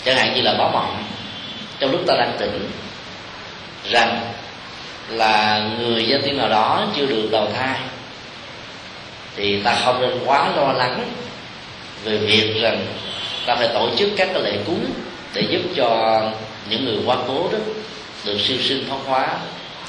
[0.06, 1.04] chẳng hạn như là báo mộng
[1.80, 2.70] trong lúc ta đang tỉnh
[3.90, 4.34] rằng
[5.10, 7.80] là người danh tiên nào đó chưa được đầu thai
[9.36, 11.04] thì ta không nên quá lo lắng
[12.04, 12.86] về việc rằng
[13.46, 14.86] ta phải tổ chức các cái lễ cúng
[15.34, 16.22] để giúp cho
[16.70, 17.58] những người quá cố đó
[18.26, 19.28] được siêu sinh thoát hóa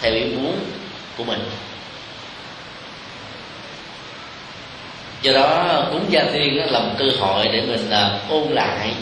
[0.00, 0.58] theo ý muốn
[1.16, 1.40] của mình.
[5.22, 8.92] Do đó cúng gia tiên là một cơ hội để mình à, ôn lại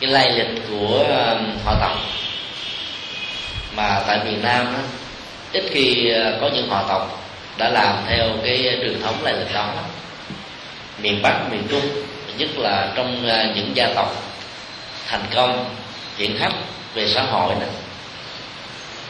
[0.00, 1.98] cái lai lịch của à, họ tộc.
[3.76, 4.78] Mà tại miền nam đó,
[5.52, 7.22] ít khi à, có những họ tộc
[7.58, 9.72] đã làm theo cái truyền thống lai lịch đó.
[11.02, 11.82] Miền bắc miền trung
[12.38, 14.14] nhất là trong à, những gia tộc
[15.06, 15.74] thành công
[16.16, 16.54] hiển hách
[16.94, 17.68] về xã hội này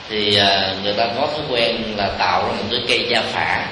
[0.08, 3.66] thì à, người ta có thói quen là tạo ra một cái cây gia phả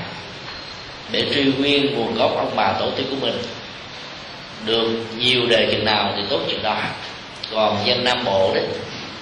[1.10, 3.38] để truy nguyên nguồn gốc ông bà tổ tiên của mình.
[4.66, 6.76] Được nhiều đời chừng nào thì tốt chừng đó.
[7.52, 8.64] Còn dân nam bộ đấy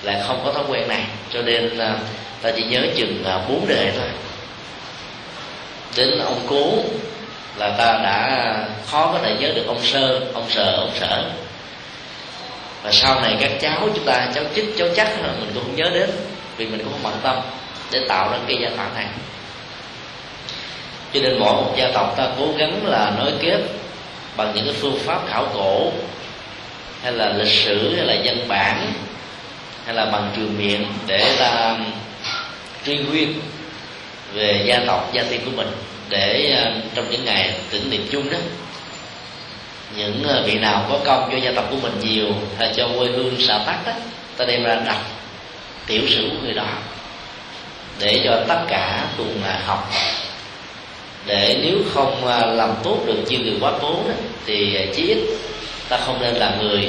[0.03, 1.05] là không có thói quen này.
[1.33, 1.97] Cho nên à,
[2.43, 4.09] ta chỉ nhớ chừng bốn đề thôi.
[5.97, 6.85] Đến ông cố
[7.57, 8.55] là ta đã
[8.91, 11.25] khó có thể nhớ được ông sơ, ông sợ ông sở.
[12.83, 15.77] Và sau này các cháu chúng ta, cháu chích, cháu chắc là mình cũng không
[15.77, 16.11] nhớ đến,
[16.57, 17.37] vì mình cũng không bận tâm
[17.91, 19.07] để tạo ra cái gia tộc này.
[21.15, 23.61] Cho nên mỗi một gia tộc ta cố gắng là nối kết
[24.37, 25.93] bằng những cái phương pháp khảo cổ,
[27.03, 28.93] hay là lịch sử, hay là dân bản,
[29.85, 31.77] hay là bằng trường miệng để ta
[32.87, 33.41] truy nguyên
[34.33, 35.71] về gia tộc, gia tiên của mình
[36.13, 38.39] để ờ, trong những ngày tưởng niệm chung đó,
[39.97, 42.27] những ờ, vị nào có công cho gia tộc của mình nhiều
[42.59, 43.93] hay cho quê hương xã tắc đó,
[44.37, 44.99] ta đem ra đọc
[45.87, 46.67] tiểu sử của người đó
[47.99, 49.93] để cho tất cả cùng ờ, học.
[51.27, 54.15] Để nếu không làm tốt được chiêu người quá cố đó,
[54.47, 55.19] thì chí ít
[55.89, 56.89] ta không nên là người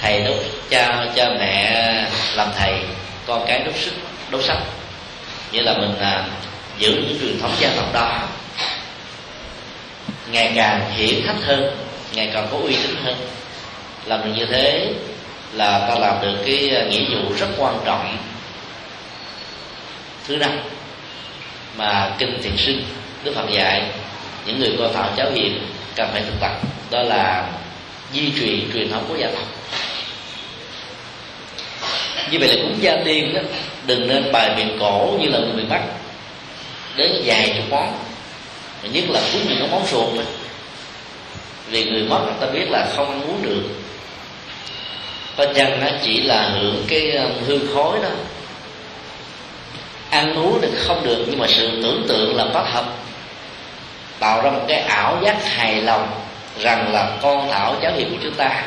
[0.00, 0.36] thầy đốt
[0.70, 2.74] cha cha mẹ, làm thầy
[3.26, 3.92] con cái đốt sức
[4.30, 4.58] đốt sách
[5.52, 5.94] nghĩa là mình
[6.78, 8.28] giữ những truyền thống gia tộc đó.
[10.30, 11.76] Ngày càng hiển khách hơn,
[12.14, 13.16] ngày càng có uy tín hơn.
[14.04, 14.92] Làm được như thế
[15.52, 18.16] là ta làm được cái nghĩa vụ rất quan trọng.
[20.28, 20.50] Thứ năm,
[21.76, 22.84] mà kinh thiền sinh,
[23.24, 23.82] đức phật dạy,
[24.46, 26.52] những người coi thảo cháu hiền cần phải thực tập,
[26.90, 27.48] đó là
[28.12, 29.44] duy trì truyền thống của gia tộc.
[32.30, 33.40] Như vậy là cúng gia tiên đó,
[33.86, 35.80] đừng nên bài miệng cổ như là người miền bắc
[36.96, 37.98] đến dài chục món.
[38.82, 40.22] Và nhất là cuối những cái món ruột đó.
[41.66, 43.62] vì người mất ta biết là không ăn uống được.
[45.36, 48.08] Có chăng nó chỉ là hưởng cái um, hư khói đó.
[50.10, 52.84] Ăn uống thì không được, nhưng mà sự tưởng tượng là bất hợp.
[54.18, 56.08] Tạo ra một cái ảo giác hài lòng
[56.60, 58.62] rằng là con thảo giáo hiệp của chúng ta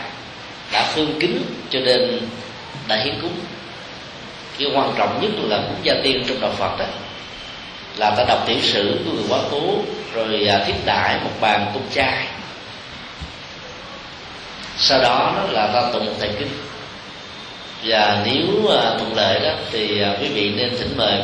[0.71, 2.19] đã hương kính cho nên
[2.87, 3.35] đã hiến cúng.
[4.59, 6.85] Cái quan trọng nhất là cúng gia tiên trong đạo phật đó
[7.97, 9.77] là ta đọc tiểu sử của người quá cố
[10.13, 12.25] rồi à, thiết đại một bàn cung trai.
[14.77, 16.47] sau đó đó là ta tụng một thầy kinh
[17.83, 21.21] và nếu à, thuận lợi đó thì à, quý vị nên thỉnh mời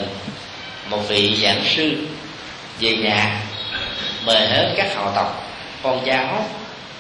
[0.90, 2.08] một vị giảng sư
[2.80, 3.42] về nhà,
[4.26, 5.48] mời hết các họ tộc,
[5.84, 6.46] con cháu,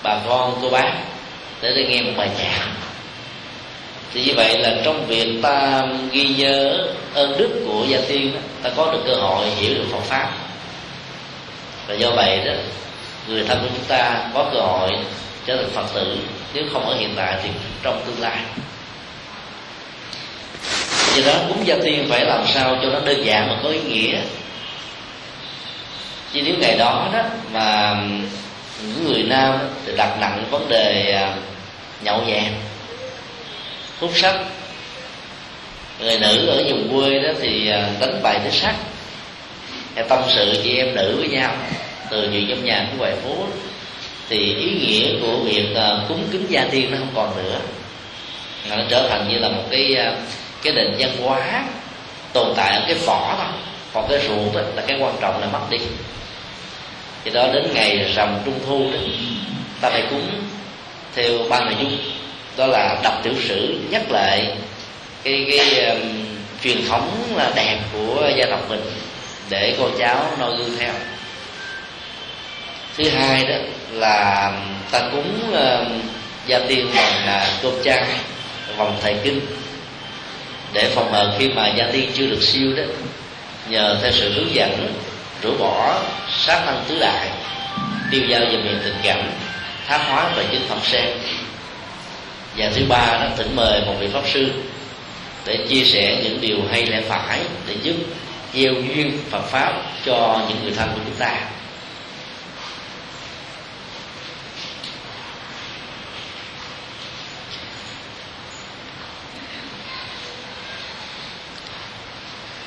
[0.03, 0.93] bà con, cô bác
[1.61, 2.73] để để nghe một bài giảng
[4.13, 8.39] thì như vậy là trong việc ta ghi nhớ ơn đức của gia tiên đó,
[8.61, 10.31] ta có được cơ hội hiểu được Phật pháp.
[11.87, 12.53] Và do vậy đó
[13.27, 14.89] người thân của chúng ta có cơ hội
[15.45, 16.17] trở thành phật tử
[16.53, 17.49] nếu không ở hiện tại thì
[17.83, 18.37] trong tương lai.
[21.15, 23.79] Do đó cúng gia tiên phải làm sao cho nó đơn giản mà có ý
[23.79, 24.17] nghĩa.
[26.33, 27.21] Chứ nếu ngày đó đó
[27.53, 27.95] mà
[28.81, 31.35] những người nam thì đặt nặng vấn đề à,
[32.03, 32.51] nhậu nhẹt
[33.99, 34.35] hút sách.
[35.99, 38.75] Người nữ ở vùng quê đó thì à, đánh bài tới sắc
[39.95, 41.55] hay tâm sự chị em nữ với nhau
[42.09, 43.35] từ chuyện trong nhà của ngoài phố
[44.29, 47.59] thì ý nghĩa của việc à, cúng kính gia tiên nó không còn nữa.
[48.69, 50.13] Nó trở thành như là một cái à,
[50.63, 51.63] cái nền văn hóa
[52.33, 53.61] tồn tại ở cái vỏ thôi
[53.93, 55.77] còn cái ruột đó, là cái quan trọng là mất đi.
[57.23, 58.99] Thì đó đến ngày rằm trung thu đó
[59.81, 60.29] ta phải cúng
[61.15, 61.97] theo ba nội dung
[62.57, 64.51] đó là đọc tiểu sử nhắc lại
[65.23, 66.01] cái cái um,
[66.63, 68.81] truyền thống là đẹp của gia tộc mình
[69.49, 70.93] để con cháu noi gương theo.
[72.97, 73.55] Thứ hai đó
[73.91, 75.87] là um, ta cúng uh,
[76.47, 78.03] gia tiên bằng là cơm chay
[78.77, 79.39] vòng thầy kinh.
[80.73, 82.83] Để phòng hờ khi mà gia tiên chưa được siêu đó
[83.69, 84.93] nhờ theo sự hướng dẫn
[85.41, 86.01] rũ bỏ
[86.39, 87.27] sát năng tứ đại
[88.11, 89.19] tiêu giao về miền tình cảm
[89.87, 91.05] thái hóa và chính phẩm sen
[92.57, 94.51] và thứ ba đó, thỉnh mời một vị pháp sư
[95.45, 97.95] để chia sẻ những điều hay lẽ phải để giúp
[98.53, 99.73] gieo duyên Phật pháp
[100.05, 101.35] cho những người thân của chúng ta.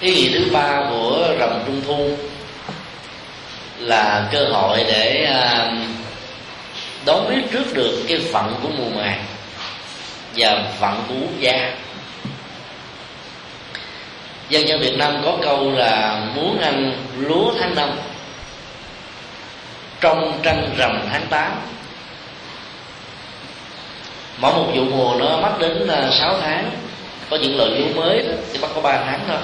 [0.01, 2.11] Ý nghĩa thứ ba của rằm trung thu
[3.79, 5.73] là cơ hội để à,
[7.07, 9.25] đón biết trước được cái phận của mùa màng
[10.37, 11.73] và vặn của da.
[14.49, 17.91] Dân dân Việt Nam có câu là muốn ăn lúa tháng năm
[20.01, 21.53] trong trăng rằm tháng 8
[24.39, 26.71] mỗi một vụ mùa nó mất đến à, 6 tháng.
[27.31, 29.39] Có những loại lúa mới đó, thì bắt có 3 tháng thôi.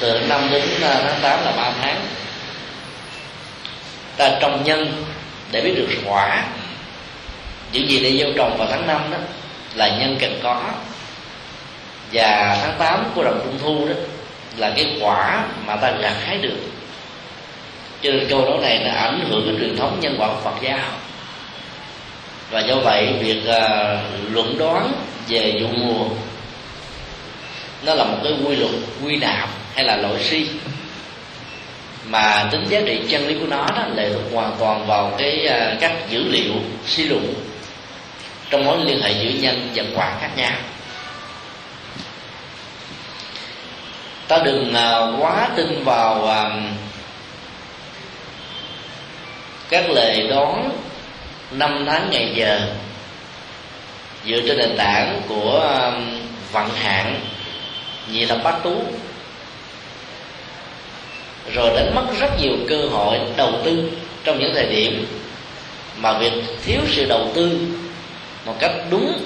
[0.00, 1.96] Từ à, tháng 5 đến tháng 8 là 3 tháng.
[4.16, 5.04] Ta trồng nhân
[5.52, 6.44] để biết được quả.
[7.72, 9.18] Những gì để gieo trồng vào tháng 5 đó
[9.74, 10.62] là nhân cần có.
[12.12, 13.94] Và tháng 8 của rằm trung thu đó
[14.56, 16.56] là cái quả mà ta gặt hái được.
[18.02, 20.62] Cho nên câu nói này nó ảnh hưởng cái truyền thống nhân quả của Phật
[20.62, 20.78] giáo.
[22.50, 24.92] Và do vậy việc uh, luận đoán
[25.28, 26.04] về vụ mùa
[27.82, 28.70] nó là một cái quy luật
[29.04, 30.46] quy nạp hay là lỗi si
[32.08, 35.46] mà tính giá trị chân lý của nó đó lệ thuộc hoàn toàn vào cái
[35.46, 36.52] à, uh, các dữ liệu
[36.86, 37.34] suy luận
[38.50, 40.52] trong mối liên hệ giữa nhân và quả khác nhau.
[44.28, 46.50] Ta đừng à, quá tin vào à,
[49.68, 50.70] các lời đoán
[51.50, 52.60] năm tháng ngày giờ
[54.26, 55.92] dựa trên nền tảng của à,
[56.52, 57.20] vận hạn
[58.12, 58.82] nhị thập bát tú.
[61.54, 63.90] Rồi đánh mất rất nhiều cơ hội đầu tư
[64.24, 65.06] trong những thời điểm
[65.96, 66.32] mà việc
[66.64, 67.58] thiếu sự đầu tư
[68.44, 69.24] một cách đúng,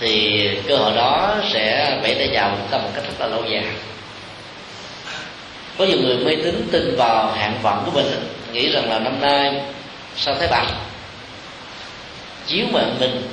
[0.00, 3.44] thì cơ hội đó sẽ vẫy tay chào chúng ta một cách rất là lâu
[3.44, 3.64] dài.
[5.78, 8.06] Có nhiều người mê tín tin vào hạn vận của mình,
[8.52, 9.60] nghĩ rằng là năm nay
[10.16, 10.66] sao thấy bằng
[12.46, 13.28] chiếu mệnh mình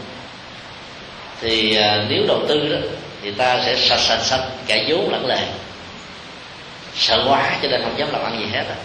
[1.42, 2.78] thì à, nếu đầu tư đó,
[3.22, 5.44] thì ta sẽ sạch sạch sạch cả vốn lẫn lệ
[6.96, 8.76] sợ quá cho nên không dám làm ăn gì hết à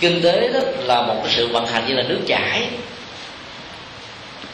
[0.00, 2.68] kinh tế đó là một cái sự vận hành như là nước chảy.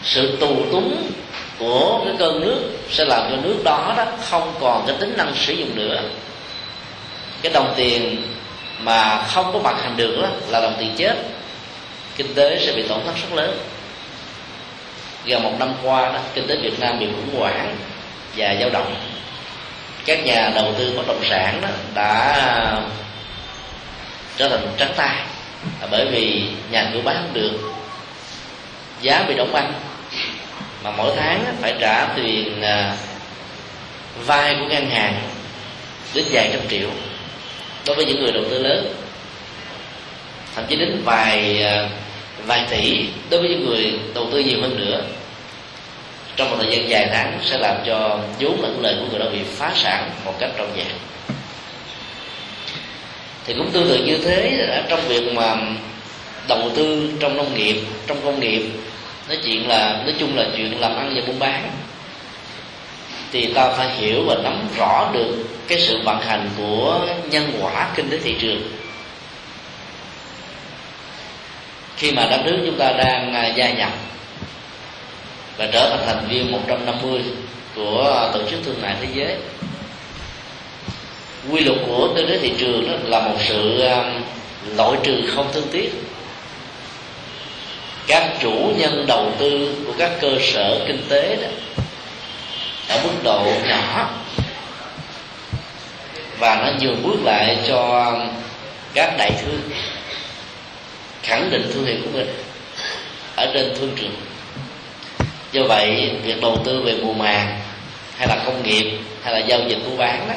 [0.03, 1.11] Sự tù túng
[1.59, 5.34] của cái cơn nước sẽ làm cho nước đó đó không còn cái tính năng
[5.34, 6.03] sử dụng nữa.
[7.42, 8.22] Cái đồng tiền
[8.78, 11.16] mà không có vận hành được đó là đồng tiền chết.
[12.16, 13.59] Kinh tế sẽ bị tổn thất rất lớn.
[15.24, 17.76] Gần một năm qua đó, kinh tế Việt Nam bị khủng hoảng
[18.36, 18.95] và dao động.
[20.07, 22.80] Các nhà đầu tư bất động sản đó đã
[24.36, 25.16] trở thành trắng tay.
[25.81, 27.59] À, bởi vì nhà cửa bán không được,
[29.01, 29.73] giá bị đóng băng.
[30.85, 32.97] Mà mỗi tháng phải trả tiền à,
[34.27, 35.21] vay của ngân hàng
[36.15, 36.89] đến vài trăm triệu
[37.87, 38.95] đối với những người đầu tư lớn.
[40.55, 41.89] Thậm chí đến vài à,
[42.47, 45.03] vài tỷ đối với những người đầu tư nhiều hơn nữa.
[46.37, 49.27] Trong một thời gian dài tháng sẽ làm cho vốn lẫn lợi của người đó
[49.33, 50.87] bị phá sản một cách trọn vẹn
[53.47, 55.57] thì cũng tương tự như thế trong việc mà
[56.49, 58.62] đầu tư trong nông nghiệp, trong công nghiệp,
[59.28, 61.70] nói chuyện là, nói chung là chuyện làm ăn và buôn bán.
[63.32, 67.90] Thì ta phải hiểu và nắm rõ được cái sự vận hành của nhân quả
[67.97, 68.62] kinh tế thị trường.
[71.97, 73.90] Khi mà đất nước chúng ta đang à, gia nhập
[75.57, 77.20] và trở thành thành viên 150
[77.74, 79.36] của tổ chức thương mại thế giới
[81.51, 84.22] quy luật của kinh tế thị trường đó là một sự um,
[84.76, 85.90] loại trừ không thương tiếc.
[88.07, 91.49] Các chủ nhân đầu tư của các cơ sở kinh tế đó
[92.88, 94.11] ở mức độ nhỏ
[96.38, 98.28] và nó nhường bước lại cho um,
[98.95, 99.61] các đại thương
[101.22, 102.34] khẳng định thương hiệu của mình
[103.36, 104.14] ở trên thương trường.
[105.53, 107.61] Do vậy, việc đầu tư về mùa màng
[108.16, 110.34] hay là công nghiệp hay là giao dịch mua bán đó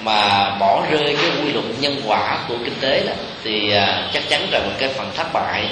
[0.00, 3.12] mà bỏ rơi cái quy luật nhân quả của kinh tế đó,
[3.44, 5.68] thì à, chắc chắn rằng cái phần thất bại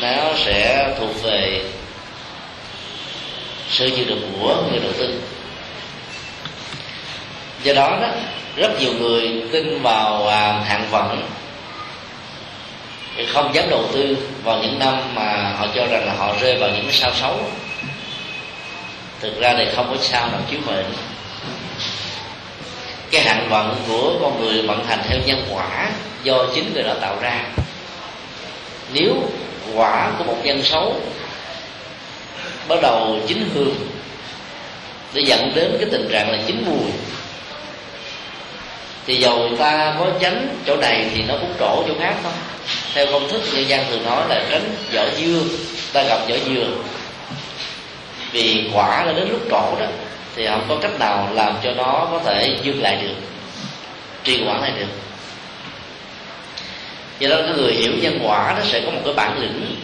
[0.00, 1.62] nó sẽ thuộc về
[3.68, 5.20] sự chịu đựng của người đầu tư.
[7.62, 8.08] Do đó đó,
[8.56, 11.22] rất nhiều người tin vào à, hạn vận,
[13.28, 16.70] không dám đầu tư vào những năm mà họ cho rằng là họ rơi vào
[16.70, 17.40] những cái sao xấu.
[19.20, 20.86] Thực ra thì không có sao nào chiếu mệnh
[23.10, 25.90] cái hạn vận của con người vận hành theo nhân quả
[26.22, 27.44] do chính người đó tạo ra.
[28.92, 29.14] Nếu
[29.74, 31.00] quả của một nhân xấu
[32.68, 33.74] bắt đầu chín hương,
[35.14, 36.90] để dẫn đến cái tình trạng là chín mùi,
[39.06, 42.32] thì dầu ta có tránh chỗ này thì nó cũng trổ chỗ khác thôi.
[42.94, 45.40] Theo công thức nhân gian thường nói là tránh vỏ dưa,
[45.92, 46.66] ta gặp vỏ dừa,
[48.32, 49.86] vì quả là đến lúc trổ đó
[50.36, 53.14] thì không có cách nào làm cho nó có thể dừng lại được?
[54.24, 54.86] Trì quản lại được?
[57.18, 59.76] Do đó cái người hiểu nhân quả nó sẽ có một cái bản lĩnh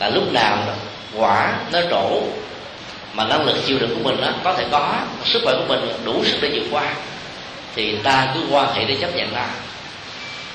[0.00, 0.72] là lúc nào đó,
[1.16, 2.22] quả nó trổ
[3.12, 4.94] mà năng lực chịu đựng của mình đó, có thể có
[5.24, 6.94] sức khỏe của mình đủ sức để vượt qua
[7.76, 9.44] thì ta cứ quan hệ để chấp nhận nó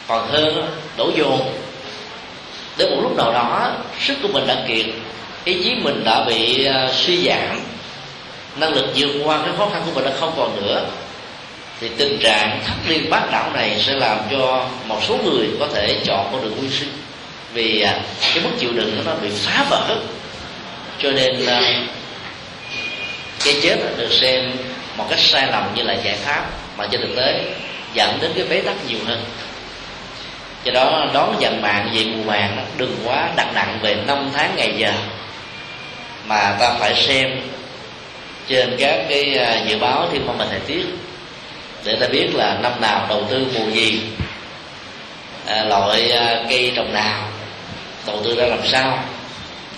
[0.08, 1.54] còn hơn đổ dồn.
[2.78, 4.86] Đến một lúc nào đó sức của mình đã kiệt
[5.43, 7.60] ý chí mình đã bị uh, suy giảm
[8.56, 10.86] năng lực vượt qua cái khó khăn của mình đã không còn nữa.
[11.82, 15.68] Thì tình trạng thất liên bát đảo này sẽ làm cho một số người có
[15.74, 16.91] thể chọn con đường nguyên sinh.
[17.54, 18.00] Vì à,
[18.34, 20.00] cái mức chịu đựng nó bị phá vỡ.
[21.00, 21.84] Cho nên à,
[23.45, 24.52] cái chết được xem
[24.97, 26.45] một cách sai lầm như là giải pháp
[26.78, 27.41] mà trên thực tế
[27.93, 29.24] dẫn đến cái bế tắc nhiều hơn.
[30.64, 34.56] Do đó, đón dần mạng về mùa màng, đừng quá đặt nặng về năm tháng
[34.56, 34.91] ngày giờ,
[36.26, 37.41] mà ta phải xem
[38.50, 40.86] trên các cái à, dự báo thiên văn và thời tiết
[41.84, 44.02] để ta biết là năm nào đầu tư mùa gì
[45.47, 47.30] à, loại à, cây trồng nào
[48.08, 49.04] đầu tư ra làm sao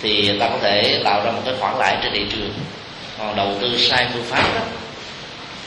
[0.02, 2.54] thì ta có thể tạo ra một cái khoản lãi trên thị trường.
[3.18, 4.60] Còn đầu tư sai phương pháp đó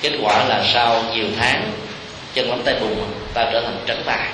[0.01, 1.71] kết quả là sau nhiều tháng
[2.33, 2.97] chân lắm tay bùn
[3.33, 4.27] ta trở thành trấn tài.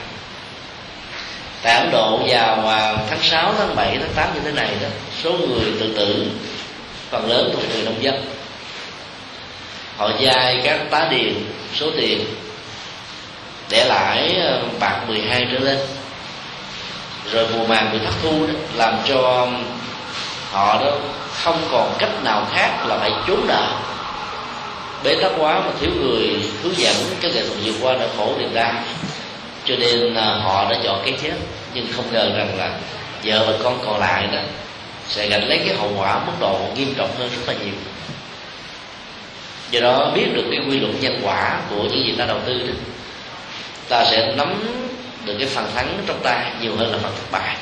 [1.64, 4.88] Tại ấn độ vào à, tháng 6, tháng 7, tháng 8 như thế này đó
[5.24, 6.26] số người tự tử
[7.10, 8.26] phần lớn thuộc người nông dân
[10.02, 11.34] họ dai các tá điền
[11.76, 12.26] số tiền
[13.70, 15.78] để lãi ờ, bạc 12 trở lên.
[17.32, 19.48] Rồi mùa màng bị thất thu đó, làm cho
[20.52, 20.92] họ đó
[21.34, 23.68] không còn cách nào khác là phải trốn nợ
[25.04, 28.34] bế tắc quá mà thiếu người hướng dẫn cái nghệ thuật vượt qua nỗi khổ
[28.40, 28.74] niềm đau.
[29.66, 31.34] Cho nên ờ, họ đã chọn cái chết
[31.74, 32.72] nhưng không ngờ rằng là
[33.24, 34.40] vợ và con còn lại đó
[35.10, 37.74] sẽ gánh lấy cái hậu quả mức độ nghiêm trọng hơn rất là nhiều
[39.72, 42.54] do đó biết được cái quy luật nhân quả của những gì ta đầu tư
[42.68, 42.74] đó,
[43.90, 44.54] ta sẽ nắm
[45.26, 47.56] được cái phần thắng trong tay nhiều hơn là phần thất bại.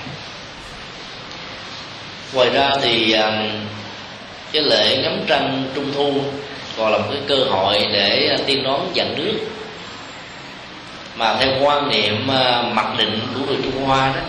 [2.34, 3.34] Ngoài ra thì um,
[4.52, 6.22] cái lễ ngắm trăng trung thu
[6.78, 9.40] còn là một cái cơ hội để tiên đón dặn nước.
[11.16, 14.22] Mà theo quan niệm uh, mặc định của người Trung Hoa đó,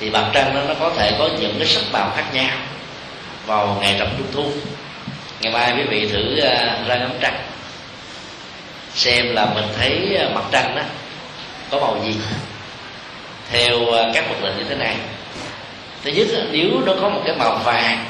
[0.00, 2.56] thì mặt trăng đó nó có thể có những cái sắc màu khác nhau
[3.46, 4.52] vào ngày rằm trung thu
[5.40, 7.40] ngày mai quý vị thử ờ, ra ngắm trăng.
[8.94, 10.82] Xem là mình thấy ờ, mặt trăng đó
[11.70, 12.14] có màu gì.
[13.50, 14.96] Theo ờ, các vật lệnh như thế này.
[16.04, 18.04] Thứ nhất nếu nó có một cái màu vàng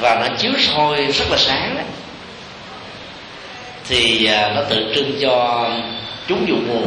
[0.00, 1.86] và nó chiếu soi rất là sáng
[3.88, 5.68] thì nó tượng trưng cho
[6.28, 6.86] chúng dụ mùa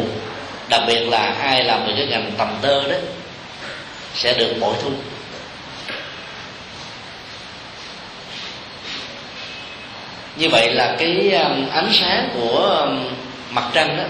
[0.70, 2.96] đặc biệt là ai làm về cái ngành tầm tơ đó
[4.14, 4.92] sẽ được bội thu.
[10.40, 13.00] Như vậy là cái um, ánh sáng của um,
[13.52, 14.04] mặt trăng đó,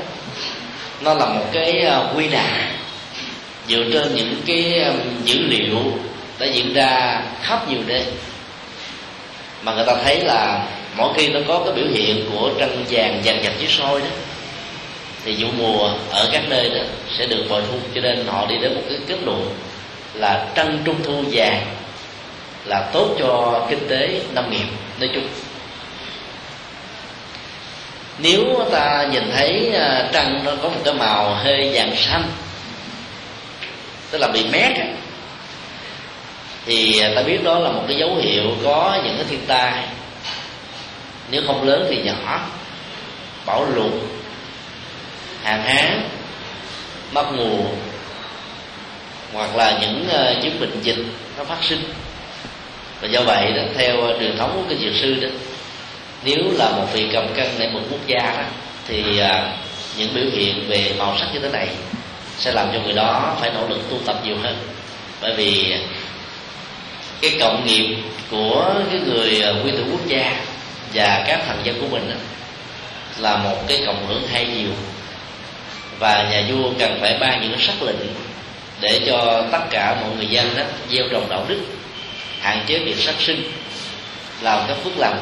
[1.01, 2.71] nó là một cái ờ, quy đà
[3.67, 5.77] dựa trên những cái um, dữ liệu
[6.39, 8.03] đã diễn ra khắp nhiều nơi
[9.63, 10.67] mà người ta thấy là
[10.97, 14.07] mỗi khi nó có cái biểu hiện của trăng vàng vàng dập chiếu soi đó,
[15.25, 16.81] thì vụ mùa ở các nơi đó
[17.17, 19.55] sẽ được bội thu cho nên họ đi đến một cái kết luận
[20.13, 21.65] là trăng trung thu vàng
[22.65, 24.67] là tốt cho kinh tế nông nghiệp,
[24.99, 25.27] nói chung
[28.21, 32.23] nếu ta nhìn thấy à, trăng nó có một cái màu hơi vàng xanh
[34.11, 34.71] tức là bị mét
[36.65, 39.83] thì ta biết đó là một cái dấu hiệu có những cái thiên tai.
[41.31, 42.41] Nếu không lớn thì nhỏ
[43.45, 43.91] bão lụt
[45.43, 46.01] hạn hán
[47.11, 47.63] mất mùa
[49.33, 51.05] hoặc là những uh, chứng bệnh dịch
[51.37, 51.83] nó phát sinh.
[53.01, 55.27] Và do vậy đó theo à, truyền thống của cái dược sư đó
[56.23, 58.43] nếu là một vị cầm cân để một quốc gia đó
[58.87, 59.53] thì à,
[59.97, 61.67] những biểu hiện về màu sắc như thế này
[62.37, 64.57] sẽ làm cho người đó phải nỗ lực tu tập nhiều hơn.
[65.21, 65.75] Bởi vì
[67.21, 67.95] cái cộng nghiệp
[68.31, 70.41] của cái người à, nguyên thủ quốc gia
[70.93, 72.15] và các thành dân của mình đó,
[73.17, 74.69] là một cái cộng hưởng hay nhiều.
[75.99, 77.95] Và nhà vua cần phải ban những sắc lệnh
[78.81, 81.59] để cho tất cả mọi người dân đó gieo trồng đạo đức
[82.39, 83.51] hạn chế việc sát sinh
[84.41, 85.19] làm các phước lành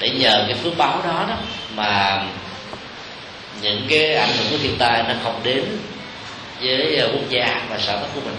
[0.00, 1.36] để nhờ cái phước báo đó đó
[1.74, 2.22] mà
[3.62, 5.64] những cái ảnh hưởng của thiên tai nó không đến
[6.62, 8.34] với ờ, quốc gia và xã tắc của mình.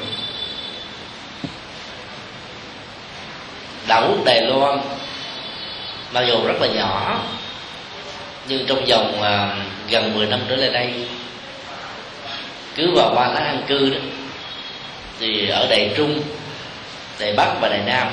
[3.88, 4.80] Đảo quốc đài loan
[6.12, 7.22] mặc dù rất là nhỏ
[8.48, 10.94] nhưng trong vòng uh, gần 10 năm trở lại đây
[12.76, 14.00] cứ vào ba tháng an cư đó
[15.20, 16.22] thì ở đài trung
[17.20, 18.08] đài bắc và đài nam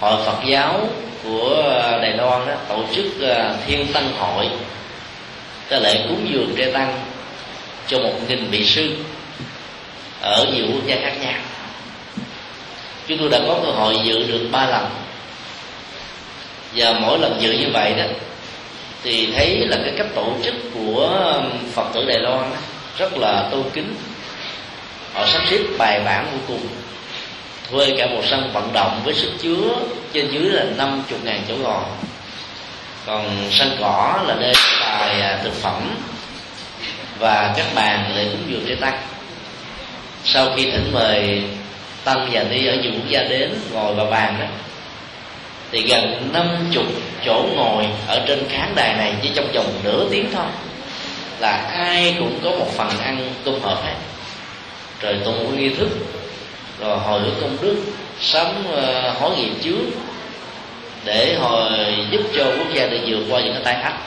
[0.00, 0.88] hội phật giáo
[1.24, 1.62] của
[2.02, 4.48] đài loan đó tổ chức ờ, thiên tăng hội,
[5.68, 7.00] cái lễ cúng dường tre tăng
[7.86, 8.96] cho một nghìn vị sư
[10.20, 11.40] ở nhiều quốc gia khác nhau.
[13.06, 14.86] Chúng tôi đã có cơ hội dự được ba lần.
[16.74, 18.04] Và mỗi lần dự như vậy đó,
[19.02, 21.34] thì thấy là cái cách tổ chức của
[21.72, 22.50] phật tử đài loan
[22.98, 23.94] rất là tôn kính.
[25.14, 26.66] Họ sắp xếp bài bản vô cùng
[27.70, 29.76] thuê cả một sân vận động với sức chứa
[30.12, 31.82] trên dưới là năm chục ngàn chỗ ngồi.
[33.06, 35.94] Còn sân cỏ là nơi bài à, thực phẩm.
[37.18, 38.98] Và các bàn để cúng dường để tăng.
[40.24, 41.42] Sau khi thỉnh mời
[42.04, 44.46] tăng và ni ở nhiều quốc gia đến ngồi vào bàn đó,
[45.72, 46.84] thì gần năm chục
[47.24, 50.46] chỗ ngồi ở trên khán đài này chỉ trong vòng nửa tiếng thôi,
[51.38, 53.94] là ai cũng có một phần ăn cơm hộp hết.
[55.00, 55.88] Rồi tụng nghi thức
[56.80, 57.76] rồi hồi hướng công đức
[58.20, 59.84] sống uh, ờ, hối nghiệp trước
[61.04, 61.70] để hồi
[62.10, 63.98] giúp cho quốc gia được vượt qua những cái tai ách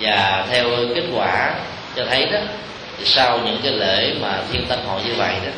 [0.00, 0.64] và theo
[0.94, 1.54] kết quả
[1.96, 2.38] cho thấy đó
[2.98, 5.50] thì sau những cái lễ mà thiên tân hội như vậy đó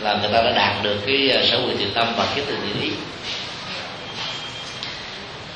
[0.00, 2.56] là người ta đã đạt được cái ờ, sở quyền thiện tâm và cái từ
[2.66, 2.90] thiện ý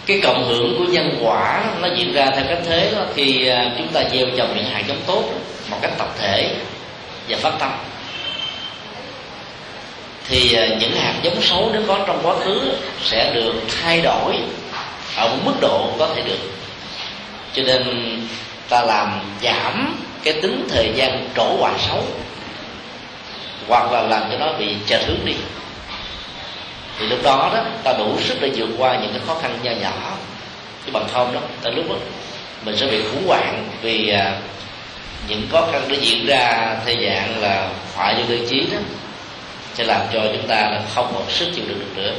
[0.06, 3.70] cái cộng hưởng của nhân quả nó diễn ra theo cách thế đó khi ờ,
[3.78, 5.24] chúng ta gieo trồng những hạt giống tốt
[5.70, 6.54] một cách tập thể
[7.28, 7.70] và phát tâm
[10.28, 12.72] thì à, những hạt giống xấu nếu có trong quá khứ
[13.04, 14.34] sẽ được thay đổi
[15.16, 16.38] ở một mức độ có thể được.
[17.52, 17.82] Cho nên
[18.68, 22.04] ta làm giảm cái tính thời gian trổ quả xấu,
[23.68, 25.34] hoặc là làm cho nó bị chệch hướng đi.
[26.98, 29.70] Thì lúc đó đó, ta đủ sức để vượt qua những cái khó khăn nho
[29.70, 30.16] nhỏ
[30.86, 31.94] chứ bằng không đó ta lúc đó
[32.64, 34.38] mình sẽ bị khủng hoảng vì à,
[35.28, 38.78] những khó khăn nó diễn ra theo dạng là hoại vô tư trí đó
[39.74, 42.12] sẽ làm cho chúng ta là không còn sức chịu đựng được nữa.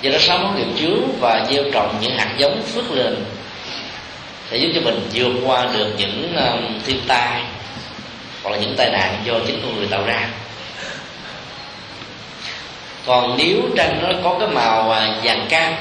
[0.00, 3.24] Do đó sáu món nghiệp chướng và gieo trồng những hạt giống phước lên
[4.50, 7.42] sẽ giúp cho mình vượt qua được những um, thiên tai
[8.42, 10.28] hoặc là những tai nạn do chính con người tạo ra.
[13.06, 15.74] Còn nếu tranh nó có cái màu à, vàng cam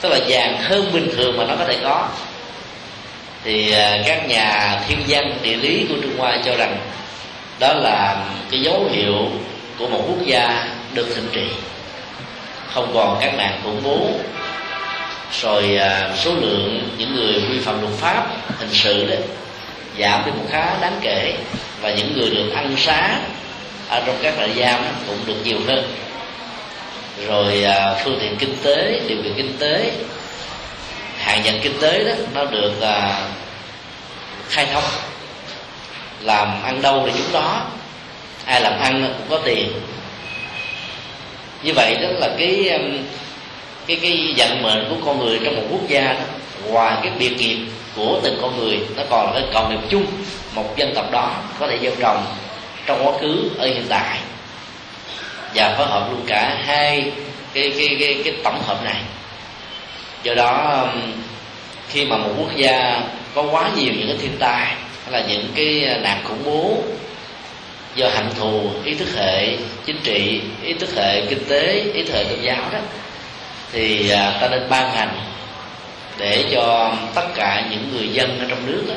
[0.00, 2.08] tức là vàng hơn bình thường mà nó có thể có
[3.44, 6.76] thì à, các nhà thiên văn địa lý của trung hoa cho rằng
[7.58, 9.28] đó là cái dấu hiệu
[9.78, 11.46] của một quốc gia được thịnh trị.
[12.74, 14.10] Không còn các nạn khủng bố,
[15.42, 18.26] rồi à, số lượng những người vi phạm luật pháp,
[18.58, 19.18] hình sự đấy,
[19.98, 21.34] giảm đi một khá đáng kể,
[21.80, 23.18] và những người được ăn xá
[23.88, 25.92] ở trong các trại giam cũng được nhiều hơn.
[27.26, 29.92] Rồi à, phương tiện kinh tế, điều kiện kinh tế
[31.18, 33.22] hàng nhận kinh tế đó, nó được à,
[34.48, 34.84] khai thông
[36.20, 37.62] làm ăn đâu thì chúng đó
[38.44, 39.72] ai làm ăn cũng có tiền.
[41.62, 42.98] Như vậy đó là cái um,
[43.86, 46.24] cái cái vận mệnh của con người trong một quốc gia đó.
[46.64, 47.58] Ngoài cái biệt nghiệp
[47.96, 50.06] của từng con người, nó còn là cái cộng nghiệp chung
[50.54, 52.24] một dân tộc đó có thể gieo trồng
[52.86, 54.18] trong quá khứ ở hiện tại.
[55.54, 57.12] Và phối hợp luôn cả hai
[57.54, 59.00] cái cái cái cái tổng hợp này.
[60.22, 61.12] Do đó um,
[61.88, 63.00] khi mà một quốc gia
[63.34, 64.66] có quá nhiều những cái thiên tai
[65.06, 66.78] hay là những cái à, nạn khủng bố
[67.94, 72.14] do hận thù ý thức hệ chính trị ý thức hệ kinh tế ý thức
[72.14, 72.78] hệ tôn giáo đó.
[73.72, 75.20] Thì à, ta nên ban hành
[76.18, 78.94] để cho tất cả những người dân ở trong nước đó,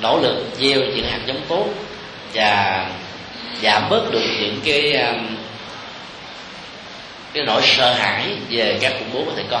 [0.00, 1.66] nỗ lực gieo những hạt giống tốt
[2.34, 2.86] và
[3.62, 5.14] giảm bớt được những cái à,
[7.32, 9.60] cái nỗi sợ hãi về các khủng bố có thể có.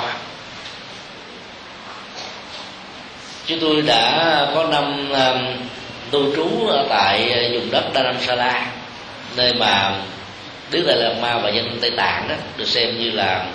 [3.48, 5.66] Chúng tôi đã có năm um,
[6.10, 8.66] tu trú ở tại vùng đất Dharamsala
[9.36, 9.94] nơi mà
[10.70, 13.46] Đức Đại Lạt Ma và dân Tây Tạng đó được xem như là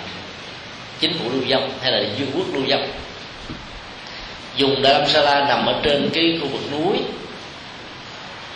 [1.00, 2.88] chính phủ lưu vong hay là vương quốc lưu vong.
[4.56, 6.98] Dùng Dharamsala nằm ở trên cái khu vực núi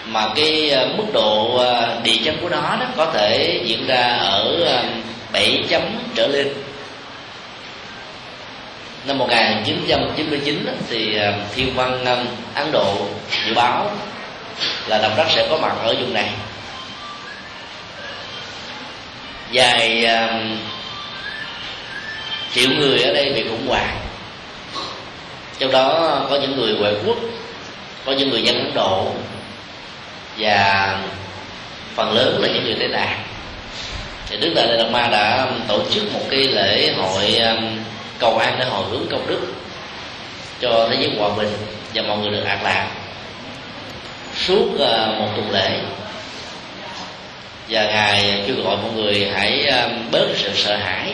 [0.06, 4.16] mà cái ờ, mức độ ờ, địa chất của nó đó có thể diễn ra
[4.20, 4.66] ở
[5.32, 5.82] 7 chấm
[6.14, 6.48] trở lên
[9.08, 12.96] năm 1999 thì ờ, thiên văn ờ, Ấn Độ
[13.46, 13.90] dự báo
[14.86, 16.30] là động đất sẽ có mặt ở vùng này.
[19.52, 20.28] Dài ờ,
[22.54, 23.96] triệu người ở đây bị khủng hoảng.
[25.58, 27.16] Trong đó có những người ngoại quốc,
[28.04, 29.12] có những người dân ấn độ,
[30.38, 30.98] và
[31.94, 33.22] phần lớn là những người tây tạng
[34.28, 37.40] thì đức đại lạt ma đã tổ chức một cái lễ hội
[38.18, 39.40] cầu an để hồi hướng công đức
[40.60, 41.52] cho thế giới hòa bình
[41.94, 42.88] và mọi người được an lạc.
[44.36, 45.80] Suốt ờ, một tuần lễ,
[47.68, 51.12] và ngài kêu gọi mọi người hãy ờ, bớt sự sợ hãi,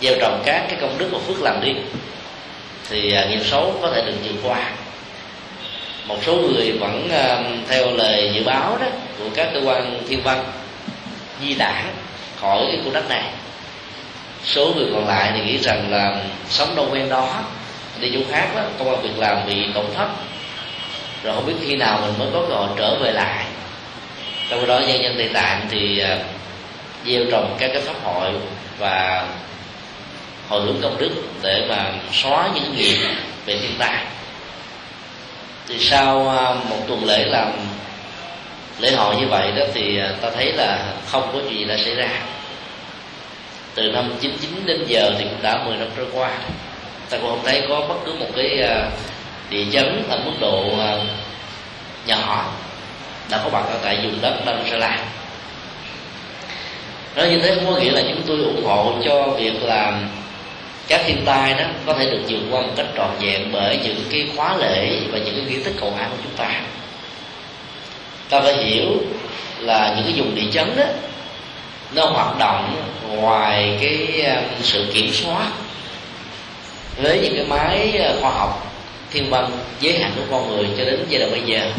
[0.00, 1.72] gieo trồng các cái công đức và phước làm đi.
[2.90, 4.70] Thì ờ, nghiệp xấu có thể được vượt qua.
[6.06, 7.08] Một số người vẫn
[7.68, 8.86] theo lời dự báo đó
[9.18, 10.44] của các cơ quan thiên văn,
[11.42, 11.84] di tản
[12.40, 13.24] khỏi cái khu đất này
[14.44, 16.16] số người còn lại thì nghĩ rằng là
[16.48, 17.42] sống đâu quen đó,
[18.00, 20.08] đi chỗ khác đó công an việc làm bị tổn thất.
[21.22, 23.44] Rồi không biết khi nào mình mới có cơ hội trở về lại.
[24.50, 26.18] Trong đó nhân dân tây tạng thì à,
[27.06, 28.32] gieo trồng các cái pháp hội
[28.78, 29.26] và
[30.48, 31.10] hồi hướng công đức
[31.42, 32.96] để mà xóa những nghiệp
[33.46, 34.04] về thiên tai.
[35.68, 37.52] Thì sau à, một tuần lễ làm
[38.78, 41.94] lễ hội như vậy đó thì à, ta thấy là không có gì đã xảy
[41.94, 42.08] ra
[43.78, 46.30] từ năm 99 đến giờ thì cũng đã 10 năm trôi qua.
[47.10, 48.90] Ta cũng không thấy có bất cứ một cái à,
[49.50, 50.96] địa chấn ở mức độ à,
[52.06, 52.52] nhỏ
[53.30, 54.98] đã có mặt ở tại vùng đất Darussalam
[57.16, 60.00] nói như thế không có nghĩa là chúng tôi ủng hộ cho việc là
[60.88, 64.04] các thiên tai đó có thể được vượt qua một cách trọn vẹn bởi những
[64.10, 66.60] cái khóa lễ và những cái nghi thức cầu an của chúng ta.
[68.28, 68.90] Ta phải hiểu
[69.60, 70.84] là những cái vùng địa chấn đó
[71.92, 75.50] nó hoạt động ngoài cái ờ, sự kiểm soát
[76.96, 78.72] với những cái máy ờ, khoa học
[79.10, 81.70] thiên văn giới hạn của con người cho đến giai đoạn bây giờ.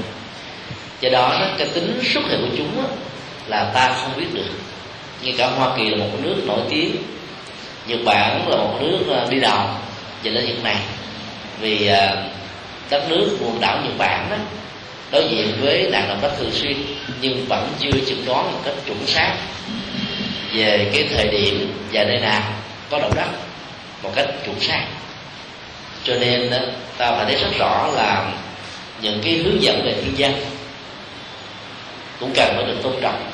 [1.02, 2.84] Do đó cái tính xuất hiện của chúng
[3.48, 4.52] là ta không biết được.
[5.22, 6.96] Như cả hoa kỳ là một nước nổi tiếng,
[7.88, 9.68] nhật bản là một nước ờ, đi đầu
[10.24, 10.78] về lĩnh vực này
[11.62, 11.90] vì
[12.90, 14.38] đất nước quần đảo nhật bản đó
[15.12, 16.78] đối diện với nạn động đất thường xuyên
[17.22, 19.36] nhưng vẫn chưa chẩn đoán một cách chuẩn xác
[20.54, 22.42] về cái thời điểm và nơi nào
[22.90, 23.28] có động đất
[24.04, 24.86] một cách chuẩn xác.
[26.04, 26.58] Cho nên đó,
[26.98, 28.32] ta phải thấy rất rõ là
[29.02, 30.34] những cái hướng dẫn về thiên dân
[32.20, 33.32] cũng cần phải được tôn trọng.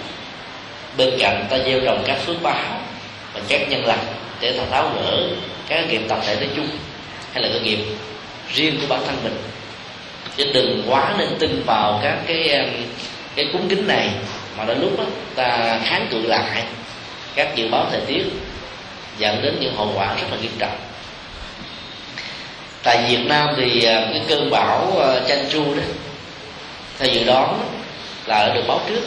[0.97, 2.82] Bên cạnh ta gieo trồng các phước báo
[3.34, 4.05] và các nhân lành
[4.39, 5.28] để ta tháo gỡ
[5.68, 6.68] các nghiệp tập thể nói chung
[7.34, 7.80] hay là cái nghiệp
[8.53, 9.38] riêng của bản thân mình.
[10.38, 12.68] Chứ đừng quá nên tin vào các cái
[13.36, 14.09] cái cúng kính này
[14.57, 15.03] mà đến lúc đó
[15.36, 16.63] ta kháng cự lại
[17.36, 18.23] các dự báo thời tiết
[19.17, 20.77] dẫn đến những hậu quả rất là nghiêm trọng.
[22.83, 25.81] Tại Việt Nam thì à, cái cơn bão à, Chan Chu đó
[26.99, 27.59] theo dự đoán
[28.25, 29.01] là đã được báo trước.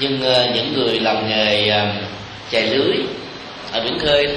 [0.00, 1.72] Nhưng à, những người làm nghề
[2.50, 2.96] chạy lưới
[3.72, 4.28] ở biển khơi,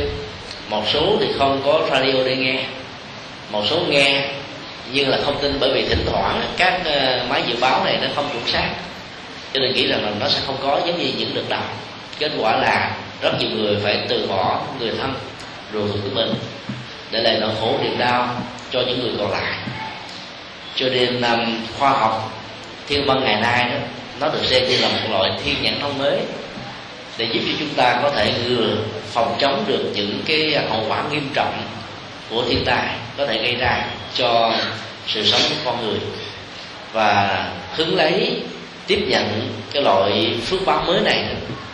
[0.69, 2.63] một số thì không có radio để nghe,
[3.51, 4.29] một số nghe
[4.91, 6.81] nhưng là không tin bởi vì thỉnh thoảng các
[7.29, 8.69] máy dự báo này nó không chuẩn xác.
[9.53, 11.61] Cho nên nghĩ rằng là nó sẽ không có giống như những đợt đầu
[12.23, 15.13] kết quả là rất nhiều người phải từ bỏ người thân
[15.73, 16.33] ruột của mình.
[17.11, 18.29] Để lại nỗi khổ niềm đau
[18.71, 19.53] cho những người còn lại.
[20.75, 22.31] Cho nên um, khoa học
[22.87, 23.77] thiên văn ngày nay đó
[24.19, 26.19] nó được xem như là một loại thiên nhãn thông mới
[27.17, 28.75] để giúp cho chúng ta có thể ngừa
[29.11, 31.61] phòng chống được những cái hậu quả nghiêm trọng
[32.29, 34.53] của thiên tai có thể gây ra cho
[35.07, 35.99] sự sống của con người
[36.93, 37.45] và
[37.75, 38.41] hứng lấy
[38.87, 41.25] tiếp nhận cái loại phước báo mới này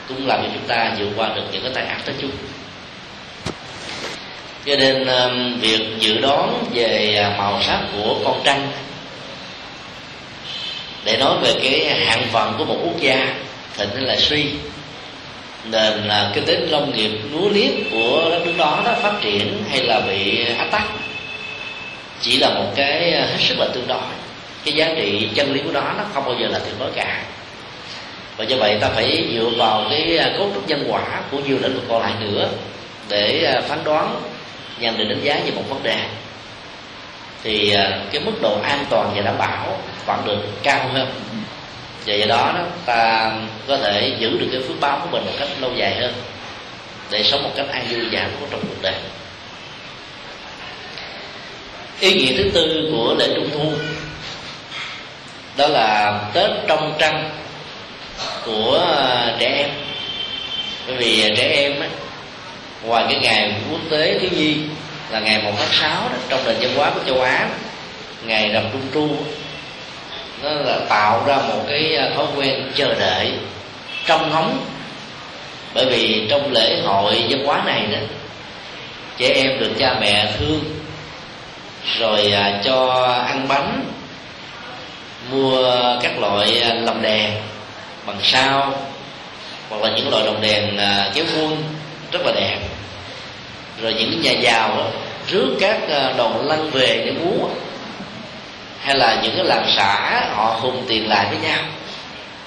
[0.10, 2.32] cũng làm cho chúng ta vượt qua được những cái tai ác đó chung.
[4.66, 8.72] Cho nên um, việc dự đoán về à, màu sắc của con trăng,
[11.06, 13.36] để nói về cái hạng phần của một quốc gia
[13.78, 14.46] thịnh là suy.
[15.66, 19.64] Nền là kinh tế nông nghiệp lúa liếp của đất nước đó, nó phát triển
[19.70, 20.84] hay là bị ách tắc,
[22.22, 24.02] chỉ là một cái à, hết sức là tương đối.
[24.66, 27.24] Cái giá trị chân lý của đó nó không bao giờ là tuyệt đối cả
[28.40, 31.58] và do vậy ta phải dựa vào cái à, cấu trúc nhân quả của nhiều
[31.62, 32.50] lĩnh vực còn lại nữa
[33.10, 34.22] để à, phán đoán
[34.80, 35.98] nhằm để đánh giá về một vấn đề.
[37.44, 41.12] Thì à, cái mức độ an toàn và đảm bảo vẫn được cao hơn.
[42.06, 43.32] Và do đó, đó ta
[43.68, 46.14] có thể giữ được cái phước báo của mình một cách lâu dài hơn
[47.12, 48.96] để sống một cách an vui và hạnh phúc trong cuộc đời.
[52.00, 53.72] Ý nghĩa thứ tư của lễ trung thu
[55.58, 57.30] đó là tết trong trăng
[58.46, 59.70] của à, trẻ em.
[60.88, 61.88] Bởi vì à, trẻ em á,
[62.84, 64.56] ngoài cái ngày quốc tế thiếu nhi
[65.10, 67.50] là ngày 1 tháng 6 đó, trong nền văn hóa của châu á
[68.26, 69.10] ngày rằm trung thu
[70.44, 73.32] nó là tạo ra một cái à, thói quen chờ đợi
[74.06, 74.66] trong ngóng.
[75.74, 77.98] Bởi vì trong lễ hội văn hóa này đó
[79.18, 80.64] trẻ em được cha mẹ thương
[82.00, 83.84] rồi cho ăn bánh
[85.32, 85.64] mua
[86.02, 87.32] các loại lồng đèn
[88.10, 88.74] bằng sao
[89.70, 91.58] hoặc là những loại lồng đèn à, kéo vuông
[92.12, 92.60] rất là đẹp.
[93.82, 94.86] Rồi những nhà giàu đó,
[95.28, 97.48] rước các à, đoàn lăn về để múa
[98.80, 101.64] hay là những cái làng xã họ hùng tiền lại với nhau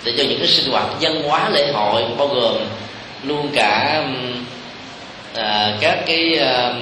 [0.05, 2.57] để cho những cái sinh hoạt văn hóa lễ hội bao gồm
[3.23, 4.03] luôn cả
[5.35, 6.75] à, các cái à,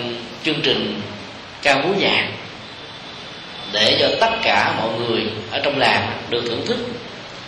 [0.45, 1.01] chương trình
[1.63, 2.29] ca múa nhạc
[3.73, 6.77] để cho tất cả mọi người ở trong làng được thưởng thức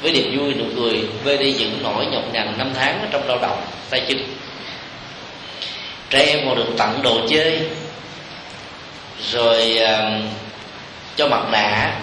[0.02, 3.28] với niềm vui nụ cười vơi đi những nỗi nhọc nhằn năm tháng ở trong
[3.28, 4.18] lao động tay chân
[6.10, 7.60] trẻ em còn được tặng đồ chơi
[9.32, 10.22] rồi uh,
[11.16, 12.00] cho mặt nạ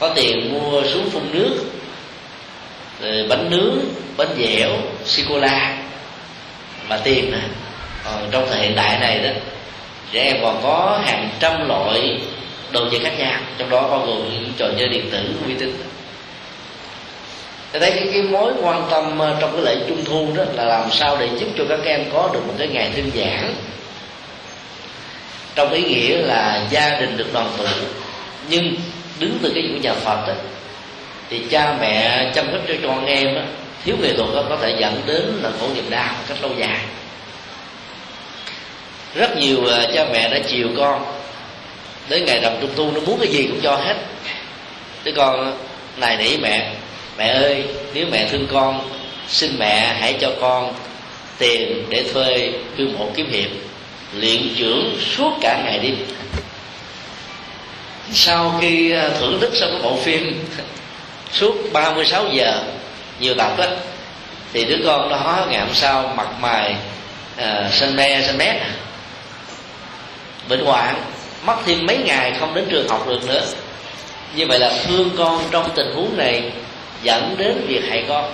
[0.00, 1.56] có tiền mua xuống phun nước
[3.02, 3.78] rồi bánh nướng
[4.16, 4.70] bánh dẻo
[5.04, 5.76] sô cô la
[6.88, 7.38] mà tiền nè
[8.04, 9.30] còn trong thời hiện đại này đó
[10.12, 12.20] trẻ em còn có hàng trăm loại
[12.72, 15.76] đồ chơi khác nhau trong đó bao gồm những trò chơi điện tử vi tính
[17.80, 20.64] tôi thấy cái, cái mối quan tâm ờ, trong cái lễ trung thu đó là
[20.64, 23.54] làm sao để giúp cho các em có được một cái ngày thư giãn.
[25.54, 27.64] Trong ý nghĩa là gia đình được đoàn tụ
[28.48, 28.74] nhưng
[29.18, 30.34] đứng từ cái của nhà Phật đó,
[31.30, 33.40] thì cha mẹ chăm sóc cho con em đó,
[33.84, 36.50] thiếu nghệ thuật đó có thể dẫn đến là khổ niềm đau một cách lâu
[36.56, 36.78] dài.
[39.14, 41.04] Rất nhiều ờ, cha mẹ đã chiều con
[42.08, 43.96] đến ngày rằm trung thu nó muốn cái gì cũng cho hết.
[45.04, 45.52] Đứa con ờ,
[45.96, 46.72] này nỉ mẹ
[47.18, 47.64] mẹ ơi
[47.94, 48.90] nếu mẹ thương con
[49.28, 50.74] xin mẹ hãy cho con
[51.38, 53.50] tiền để thuê cư mộ kiếm hiệp
[54.14, 55.96] luyện trưởng suốt cả ngày đêm
[58.12, 60.44] sau khi ờ, thưởng thức xong cái bộ phim
[61.32, 62.62] suốt 36 giờ
[63.20, 63.64] nhiều tập đó
[64.52, 66.76] thì đứa con đó ngày hôm sau mặt mày
[67.36, 68.56] uh, xanh me xanh mét.
[70.48, 70.94] Bệnh hoạn
[71.46, 73.42] mất thêm mấy ngày không đến trường học được nữa.
[74.34, 76.50] Như vậy là thương con trong tình huống này
[77.06, 78.32] dẫn đến việc hại con.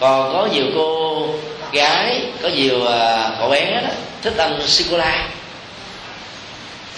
[0.00, 1.28] Còn có nhiều cô
[1.72, 3.88] gái có nhiều à, cậu bé đó,
[4.22, 5.28] thích ăn sô cô la.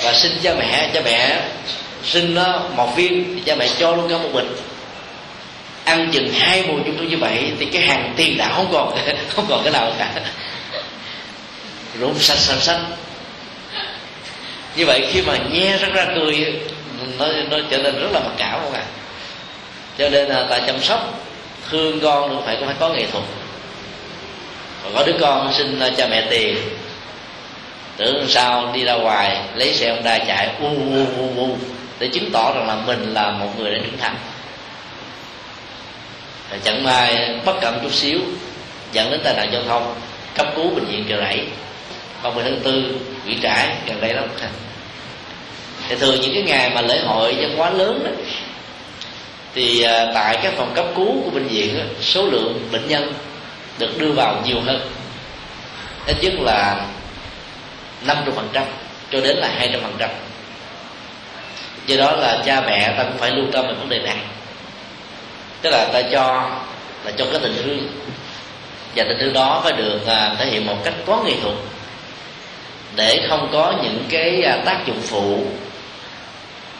[0.03, 1.41] Và xin cha mẹ cha mẹ
[2.05, 4.49] xin nó một viên thì cha mẹ cho luôn cả một bịch
[5.85, 8.99] ăn chừng hai mùa chung tôi như vậy thì cái hàng tiền đã không còn
[9.29, 10.11] không còn cái nào cả.
[12.01, 12.85] Rụng xanh xanh xanh
[14.77, 16.61] như vậy khi mà nghe rất ra cười
[17.19, 18.81] nó nó trở nên rất là mặc cảm không ạ?
[18.81, 18.98] à?
[19.99, 21.21] Cho nên là ta chăm sóc,
[21.71, 23.25] thương con cũng phải cũng phải có nghệ thuật.
[24.83, 26.57] Còn có đứa con xin cha mẹ tiền,
[27.97, 31.57] tưởng sao đi ra ngoài, lấy xe ông đa chạy, u u u u
[31.99, 34.17] để chứng tỏ rằng là mình là một người đã trưởng thành.
[36.65, 38.19] Chẳng may bất cẩn chút xíu,
[38.93, 39.95] dẫn đến tai nạn giao thông,
[40.35, 41.47] cấp cứu bệnh viện chợ rẫy.
[42.23, 42.95] Ba mười tháng tư
[43.25, 44.25] nguyễn trãi gần đây lắm.
[45.89, 48.11] Thì thường những cái ngày mà lễ hội văn hóa lớn đó
[49.59, 53.13] thì à, tại các phòng cấp cứu của bệnh viện số lượng bệnh nhân
[53.79, 54.81] được đưa vào nhiều hơn.
[56.07, 56.87] Ít nhất là
[58.07, 58.65] 50 phần trăm
[59.13, 60.11] cho đến là 200 phần trăm.
[61.87, 64.17] Do đó là cha mẹ ta cũng phải lưu tâm về vấn đề này.
[65.63, 66.51] Tức là ta cho,
[67.05, 67.91] là cho cái tình thương.
[68.97, 71.55] Và tình thương đó phải được à, thể hiện một cách có nghệ thuật.
[72.97, 75.47] Để không có những cái à, tác dụng phụ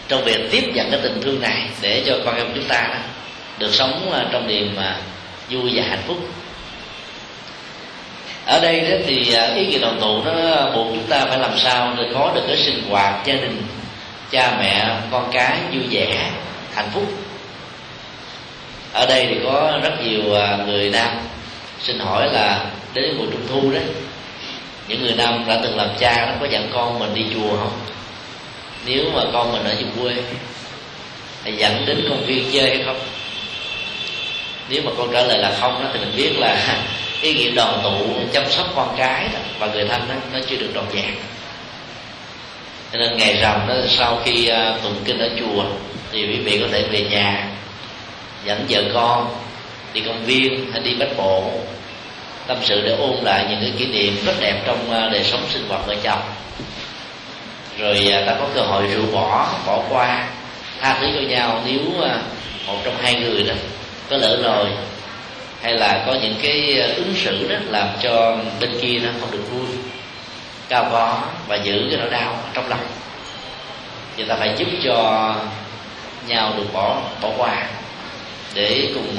[0.09, 2.99] trong việc tiếp nhận cái tình thương này để cho con em chúng ta đó
[3.59, 4.97] được sống à, trong niềm à,
[5.51, 6.17] vui và hạnh phúc.
[8.47, 11.59] Ở đây đó thì à, ý nghĩa đoàn tụ nó buộc chúng ta phải làm
[11.59, 13.63] sao để có được cái sinh hoạt gia đình,
[14.31, 16.31] cha mẹ, con cái vui vẻ,
[16.75, 17.13] hạnh phúc.
[18.93, 20.23] Ở đây thì có rất nhiều
[20.67, 21.11] người nam
[21.83, 23.81] xin hỏi là đến mùa trung thu đó,
[24.89, 27.73] những người nam đã từng làm cha, nó có dẫn con mình đi chùa không?
[28.87, 30.15] Nếu mà con mình ở vùng quê
[31.45, 33.01] thì dẫn đến công viên chơi hay không?
[34.69, 36.79] Nếu mà con trả lời là không đó, thì mình biết là
[37.23, 40.57] cái nghĩa đoàn tụ chăm sóc con cái đó, và người thân đó, nó chưa
[40.57, 41.15] được trọn vẹn
[42.93, 45.65] cho nên ngày rằm đó sau khi à, tụng kinh ở chùa
[46.13, 47.49] thì quý vị có thể về nhà
[48.45, 49.35] dẫn vợ con
[49.93, 51.51] đi công viên hay đi bách bộ
[52.47, 55.41] tâm sự để ôn lại những cái kỷ niệm rất đẹp trong à, đời sống
[55.49, 56.23] sinh hoạt vợ chồng
[57.79, 60.27] rồi à, ta có cơ hội rũ bỏ bỏ qua.
[60.81, 62.19] Tha thứ cho nhau nếu à,
[62.67, 63.55] một trong hai người đó
[64.11, 64.67] có lỡ rồi
[65.63, 69.31] hay là có những cái à, ứng xử đó làm cho bên kia nó không
[69.31, 69.67] được vui.
[70.69, 72.87] Cao có và giữ cái nỗi đau trong lòng.
[74.17, 75.35] Thì ta phải giúp cho
[76.27, 77.67] nhau được bỏ bỏ qua
[78.55, 79.17] để cùng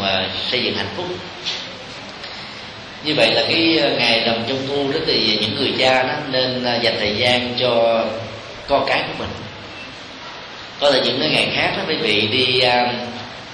[0.52, 1.06] xây dựng hạnh phúc.
[3.04, 6.64] Như vậy là cái ngày rằm trung thu đó thì những người cha đó nên
[6.82, 8.04] dành thời gian cho
[8.70, 9.30] con cái của mình.
[10.80, 12.92] Có là những cái ngày khác đó quý vị đi uh,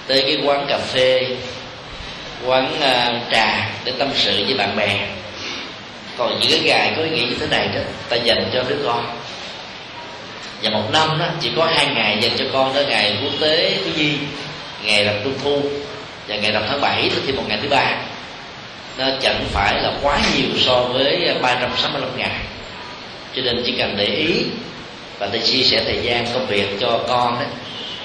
[0.06, 1.26] tới cái quán cà phê
[2.46, 5.08] quán uh, trà để tâm sự với bạn bè.
[6.18, 8.76] Còn những cái ngày có ý nghĩa như thế này đó ta dành cho đứa
[8.84, 9.18] con.
[10.62, 13.78] Và một năm đó chỉ có hai ngày dành cho con đó ngày quốc tế
[13.84, 14.12] thứ nhi
[14.84, 15.62] ngày rằm trung thu
[16.28, 17.96] và ngày rằm tháng bảy thì một ngày thứ ba.
[18.98, 22.30] Nó chẳng phải là quá nhiều so với 365 ngày.
[23.36, 24.44] Cho nên chỉ cần để ý
[25.18, 27.46] và để chia sẻ thời gian công việc cho con đó,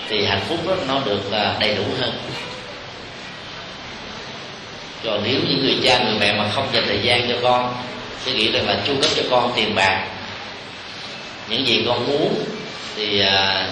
[0.10, 2.14] thì hạnh phúc đó, nó được à, đầy đủ hơn.
[5.04, 7.74] Còn nếu những người cha, người mẹ mà không dành thời gian cho con,
[8.26, 10.08] tôi nghĩ rằng là chu cấp cho con tiền bạc.
[11.50, 12.46] Những gì con muốn
[12.96, 13.68] thì à,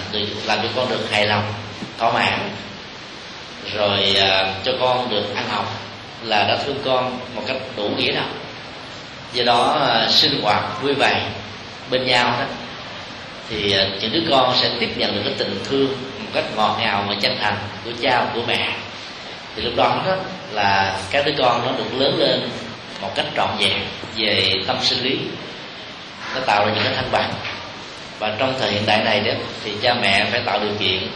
[0.46, 1.52] làm cho con được hài lòng,
[1.98, 2.50] thỏa mãn.
[3.74, 5.80] Rồi à, cho con được ăn học
[6.22, 8.24] là đã thương con một cách đủ nghĩa đâu
[9.32, 11.22] do đó sinh hoạt vui vẻ
[11.90, 12.44] bên nhau đó
[13.50, 15.88] thì ờ, những đứa con sẽ tiếp nhận được cái tình thương
[16.18, 18.74] một cách ngọt ngào và chân thành của cha, của mẹ.
[19.56, 20.16] Thì lúc đó đó
[20.52, 22.48] là các đứa con nó được lớn lên
[23.00, 23.78] một cách trọn vẹn
[24.16, 25.18] về tâm sinh lý.
[26.34, 27.32] Nó tạo ra những cái thăng bằng.
[28.18, 29.32] Và trong thời hiện đại này đó,
[29.64, 31.08] thì cha mẹ phải tạo điều kiện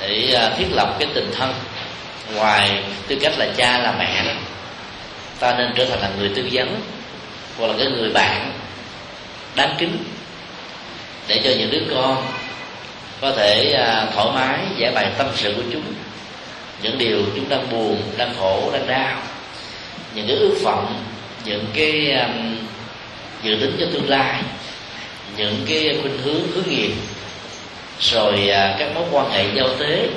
[0.00, 1.54] để ờ, thiết lập cái tình thân
[2.34, 4.32] ngoài tư cách là cha là mẹ đó.
[5.38, 6.80] Ta nên trở thành là người tư vấn
[7.58, 8.52] hoặc là cái người bạn
[9.54, 9.98] đáng kính
[11.28, 12.26] để cho những đứa con
[13.20, 15.82] có thể à, thoải mái giải bày tâm sự của chúng
[16.82, 19.22] những điều chúng đang buồn đang khổ đang đau
[20.14, 21.04] những cái ước vọng
[21.44, 22.56] những cái um,
[23.42, 24.42] dự tính cho tương lai
[25.36, 26.92] những cái khuynh hướng hướng nghiệp
[28.00, 30.08] rồi à, các mối quan hệ giao tế.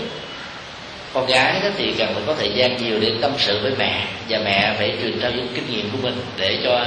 [1.14, 4.08] Con gái đó thì cần phải có thời gian nhiều để tâm sự với mẹ
[4.30, 6.86] và mẹ phải truyền trao những kinh nghiệm của mình để cho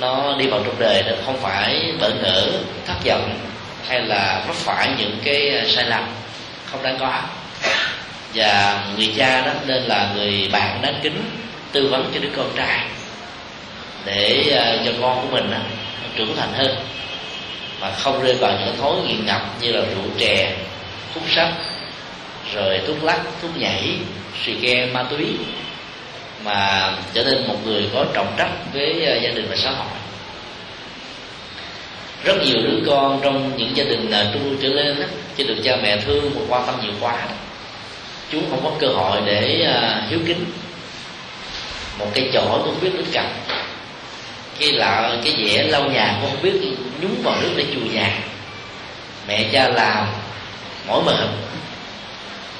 [0.00, 2.48] nó đi vào trong đời nó không phải bỡ ngỡ
[2.86, 3.38] thất vọng
[3.88, 6.04] hay là mắc phải những cái à, sai lầm
[6.66, 7.20] không đáng có.
[8.34, 11.22] Và người cha đó nên là người bạn đáng kính
[11.72, 12.86] tư vấn cho đứa con trai
[14.04, 15.58] để à, cho con của mình đó,
[16.16, 16.76] trưởng thành hơn.
[17.80, 20.52] Mà không rơi vào những thói nghiện ngập như là rượu chè
[21.14, 21.52] hút sách
[22.54, 23.96] rồi thuốc lắc thuốc nhảy
[24.44, 25.26] xì ke ma túy
[26.44, 29.86] mà trở nên một người có trọng trách với ờ, gia đình và xã hội.
[32.24, 35.56] Rất nhiều đứa con trong những gia đình ờ, trung trở lên đó, chỉ được
[35.64, 37.34] cha mẹ thương và quan tâm nhiều quá đó.
[38.32, 40.44] chúng không có cơ hội để uh, hiếu kính.
[41.98, 43.24] Một cái chỗ cũng không biết nước cầm
[44.58, 46.52] cái là cái dĩa lau nhà cũng không biết
[47.00, 48.18] nhúng vào nước để chùi nhà.
[49.28, 50.06] Mẹ cha làm
[50.86, 51.28] mỗi mệt.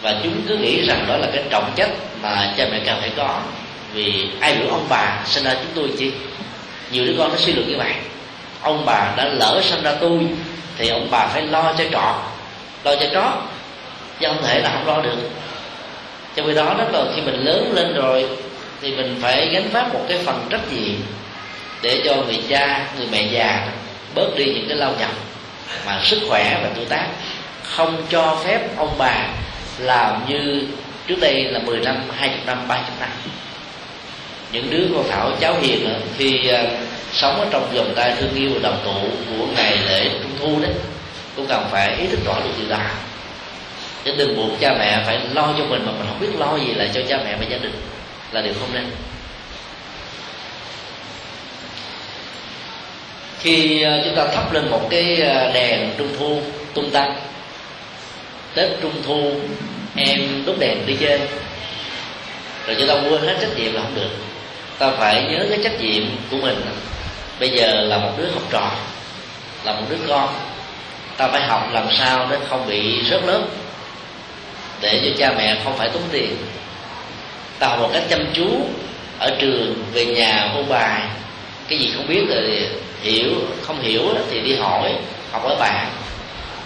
[0.03, 1.91] Và chúng cứ nghĩ rằng đó là cái trọng trách
[2.23, 3.41] mà cha mẹ cần phải có
[3.93, 6.13] vì ai biểu ông bà sinh ra chúng tôi chi
[6.91, 7.93] nhiều đứa con nó suy luận như vậy.
[8.61, 10.19] Ông bà đã lỡ sinh ra tôi
[10.79, 12.15] thì ông bà phải lo cho trọn
[12.85, 13.43] lo cho chó
[14.21, 15.17] chứ không thể là không lo được.
[16.35, 18.29] Trong khi đó đó là khi mình lớn lên rồi
[18.81, 20.97] thì mình phải gánh vác một cái phần trách nhiệm
[21.83, 23.69] để cho người cha người mẹ già
[24.15, 25.13] bớt đi những cái lao nhọc
[25.87, 27.07] mà sức khỏe và tuổi tác.
[27.63, 29.29] Không cho phép ông bà
[29.79, 30.67] làm như
[31.07, 33.09] trước đây là 10 năm, 20 năm, 30 năm
[34.53, 35.89] những đứa con thảo, cháu hiền
[36.19, 36.67] khi ờ,
[37.13, 40.61] sống ở trong vòng tay thương yêu và đồng tụ của ngày lễ trung thu
[40.63, 40.73] đấy,
[41.37, 42.79] cũng cần phải ý thức rõ được điều đó.
[44.05, 46.75] Chứ đừng buộc cha mẹ phải lo cho mình mà mình không biết lo gì
[46.75, 47.73] lại cho cha mẹ và gia đình
[48.33, 48.91] là điều không nên.
[53.41, 56.43] Khi ờ, chúng ta thắp lên một cái ờ, đèn trung thu
[56.75, 57.15] tung tăng,
[58.55, 59.33] tết trung thu
[59.97, 61.21] em đốt đèn đi chơi,
[62.67, 64.11] rồi chúng ta quên hết trách nhiệm là không được
[64.83, 66.61] ta phải nhớ cái trách nhiệm của mình.
[67.41, 68.71] Bây giờ là một đứa học trò,
[69.65, 70.29] là một đứa con.
[71.17, 73.43] Ta phải học làm sao để không bị rớt lớp,
[74.81, 76.37] để cho cha mẹ không phải tốn tiền.
[77.59, 78.47] Ta học một cách chăm chú
[79.19, 81.03] ở trường, về nhà ôn bài.
[81.69, 82.67] Cái gì không biết thì
[83.03, 83.31] hiểu,
[83.63, 84.95] không hiểu thì đi hỏi,
[85.33, 85.87] học ở bạn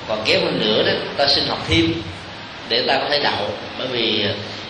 [0.09, 1.93] còn kéo hơn nữa đó, ta xin học thêm
[2.69, 3.51] để ta có thể đậu.
[3.79, 4.25] Bởi vì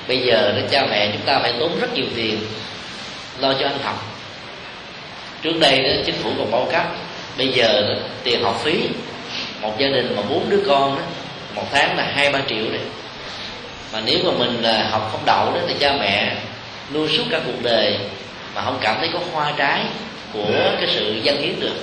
[0.09, 2.39] bây giờ đó, cha mẹ chúng ta phải tốn rất nhiều tiền
[3.41, 4.17] lo cho anh học
[5.43, 6.87] trước đây đó chính phủ còn bao cấp
[7.39, 8.83] bây giờ đó, tiền học phí
[9.61, 11.03] một gia đình mà bốn đứa con đó
[11.55, 12.81] một tháng là hai ba triệu đấy.
[13.93, 16.37] Mà nếu mà mình là học không đậu đó thì cha mẹ
[16.95, 17.99] nuôi suốt cả cuộc đời
[18.55, 19.81] mà không cảm thấy có hoa trái
[20.33, 21.77] của cái sự dân hiến được.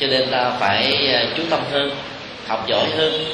[0.00, 1.90] Cho nên ta phải à, chú tâm hơn
[2.46, 3.24] học giỏi hơn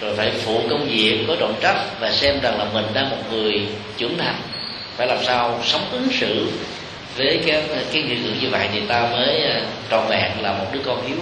[0.00, 3.32] rồi phải phụ công việc có trọng trách và xem rằng là mình đang một
[3.32, 4.34] người trưởng thành
[4.98, 6.50] phải làm sao sống ứng xử
[7.16, 10.64] với cái cái nghị lượng như vậy thì ta mới à, trọn vẹn là một
[10.72, 11.16] đứa con hiếu.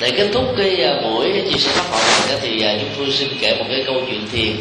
[0.00, 3.12] Để kết thúc cái à, buổi chia sẻ pháp học này thì à, chúng tôi
[3.12, 4.56] xin kể một cái câu chuyện thiền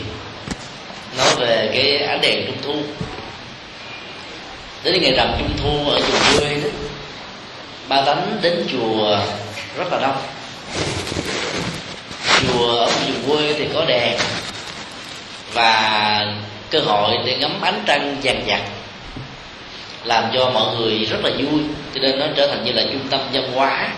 [1.17, 2.75] nói về cái ánh đèn trung thu.
[4.83, 6.69] Đến ngày rằm trung thu ở vùng quê đó,
[7.87, 9.17] ba tánh đến chùa
[9.77, 10.15] rất là đông
[12.47, 14.17] chùa ở vùng quê thì có đèn.
[15.53, 16.25] Và
[16.69, 18.61] cơ hội để ngắm ánh trăng vàng vặt,
[20.03, 21.61] làm cho mọi người rất là vui.
[21.95, 23.89] Cho nên nó trở thành như là trung tâm văn hóa,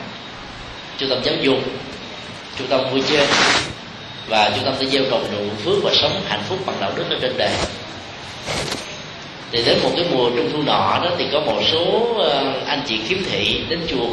[0.98, 1.60] trung tâm giáo dục,
[2.58, 3.28] trung tâm vui chơi,
[4.28, 7.04] và trung tâm để gieo trồng nụ phước và sống hạnh phúc bằng đạo đức
[7.10, 7.52] ở trên đời
[9.52, 12.82] thì đến một cái mùa trung thu nọ đó thì có một số ờ, anh
[12.88, 14.08] chị kiếm thị đến chùa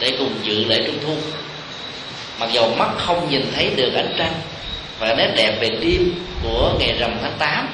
[0.00, 1.14] để cùng dự lễ trung thu
[2.38, 4.34] mặc dù mắt không nhìn thấy được ánh trăng
[4.98, 7.68] và nét đẹp về đêm của ngày rằm tháng 8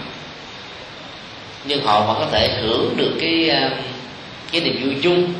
[1.65, 3.71] nhưng họ vẫn có thể hưởng được cái à,
[4.53, 5.35] cái niềm vui chung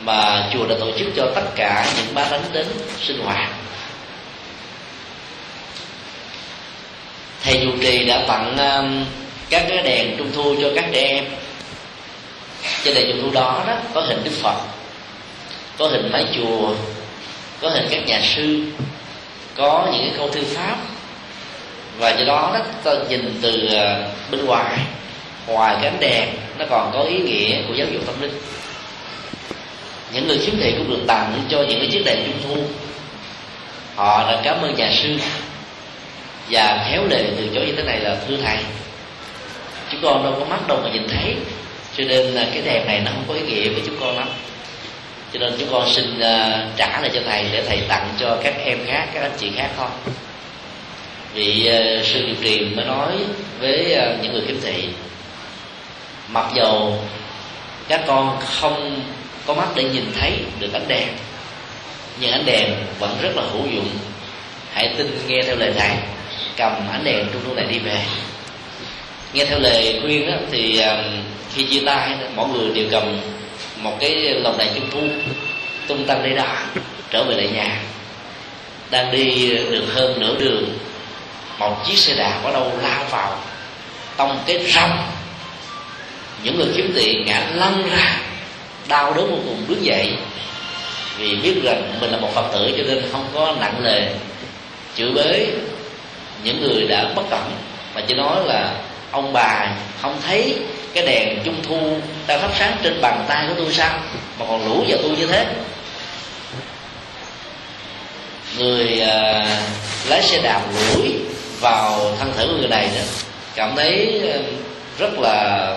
[0.00, 2.66] mà chùa đã tổ chức cho tất cả những bá tánh đến
[3.00, 3.50] sinh hoạt.
[7.44, 9.04] Thầy chủ trì đã tặng um,
[9.50, 11.24] các cái đèn trung thu cho các trẻ em.
[12.84, 14.56] Trên đèn trung thu đó đó có hình đức phật
[15.78, 16.74] có hình mái chùa
[17.60, 18.62] có hình các nhà sư,
[19.56, 20.76] có những cái câu thư pháp.
[21.98, 24.78] Và do đó đó, ta nhìn từ ờ, bên ngoài
[25.48, 26.28] ngoài cái ánh đèn,
[26.58, 28.40] nó còn có ý nghĩa của giáo dục tâm linh.
[30.12, 32.62] Những người khiếm thị cũng được tặng cho những cái chiếc đèn trung thu.
[33.96, 35.16] Họ đã cảm ơn nhà sư
[36.50, 38.56] và khéo lề từ chỗ như thế này là thưa thầy.
[39.90, 41.36] Chúng con đâu có mắt đâu mà nhìn thấy,
[41.96, 44.28] cho nên là cái đèn này nó không có ý nghĩa với chúng con lắm
[45.32, 48.54] cho nên chúng con xin uh, trả lại cho thầy để thầy tặng cho các
[48.64, 49.88] em khác các anh chị khác thôi
[51.34, 51.70] vị
[52.00, 53.12] uh, sư điều trì mới nói
[53.60, 54.88] với uh, những người khiếm thị
[56.28, 56.98] mặc dầu
[57.88, 59.02] các con không
[59.46, 61.08] có mắt để nhìn thấy được ánh đèn
[62.20, 63.88] nhưng ánh đèn vẫn rất là hữu dụng.
[64.72, 65.90] Hãy tin nghe theo lời thầy
[66.56, 68.02] cầm ánh đèn trong lúc này đi về.
[69.32, 70.82] Nghe theo lời khuyên đó, thì
[71.54, 73.20] khi chia tay mọi người đều cầm
[73.82, 75.00] một cái lồng đèn trung thu
[75.86, 76.66] tung tăng đi đà,
[77.10, 77.80] trở về lại nhà.
[78.90, 80.78] Đang đi được hơn nửa đường,
[81.58, 83.40] một chiếc xe đạp ở đâu lao vào,
[84.16, 85.02] tông cái rong
[86.42, 88.20] những người kiếm tiền ngã lăn ra,
[88.88, 90.16] đau đớn vô cùng đứng dậy.
[91.18, 94.08] Vì biết rằng mình là một phật tử cho nên không có nặng nề.
[94.96, 95.46] Chửi bới
[96.44, 97.50] những người đã bất cẩn,
[97.94, 98.74] mà chỉ nói là
[99.10, 100.56] ông bà không thấy
[100.94, 101.96] cái đèn trung thu
[102.26, 103.98] đang thắp sáng trên bàn tay của tôi sao?
[104.38, 105.46] Mà còn lũ vào tôi như thế.
[108.58, 109.48] Người uh,
[110.08, 111.12] lái xe đạp lũi
[111.60, 113.02] vào thân thể của người này đó
[113.54, 114.38] cảm thấy à,
[114.98, 115.76] rất là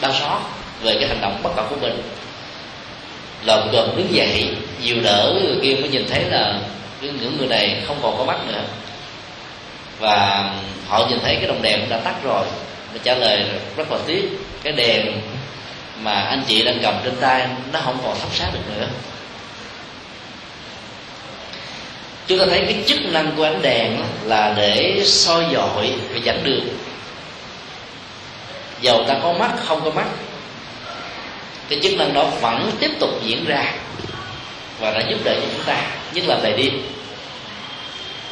[0.00, 0.38] đau xót
[0.82, 2.02] về cái hành động bất cẩn của mình.
[3.44, 4.48] Lợm cợm đứng dậy
[4.80, 6.54] dìu đỡ người kia mới nhìn thấy là
[7.00, 8.62] những người này không còn có mắt nữa
[10.00, 10.50] và
[10.88, 12.44] họ nhìn thấy cái đồng đèn cũng đã tắt rồi.
[12.92, 13.44] Và trả lời
[13.76, 14.22] rất là tiếc,
[14.62, 15.20] cái đèn
[16.02, 18.86] mà anh chị đang cầm trên tay nó không còn thắp sáng được nữa.
[22.26, 26.44] Chúng ta thấy cái chức năng của ánh đèn là để soi dọi và dẫn
[26.44, 26.68] đường.
[28.80, 30.06] Dầu ta có mắt, không có mắt,
[31.68, 33.72] cái chức năng đó vẫn tiếp tục diễn ra
[34.78, 35.82] và đã giúp đỡ cho chúng ta,
[36.12, 36.82] nhất là về đêm.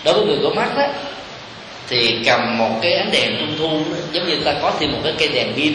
[0.05, 0.87] Đối với người có mắt đó
[1.89, 4.99] thì cầm một cái ánh đèn trung thu đó, giống như ta có thêm một
[5.05, 5.75] cái cây đèn pin.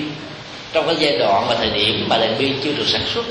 [0.74, 3.26] Trong cái giai đoạn và thời điểm mà đèn pin chưa được sản xuất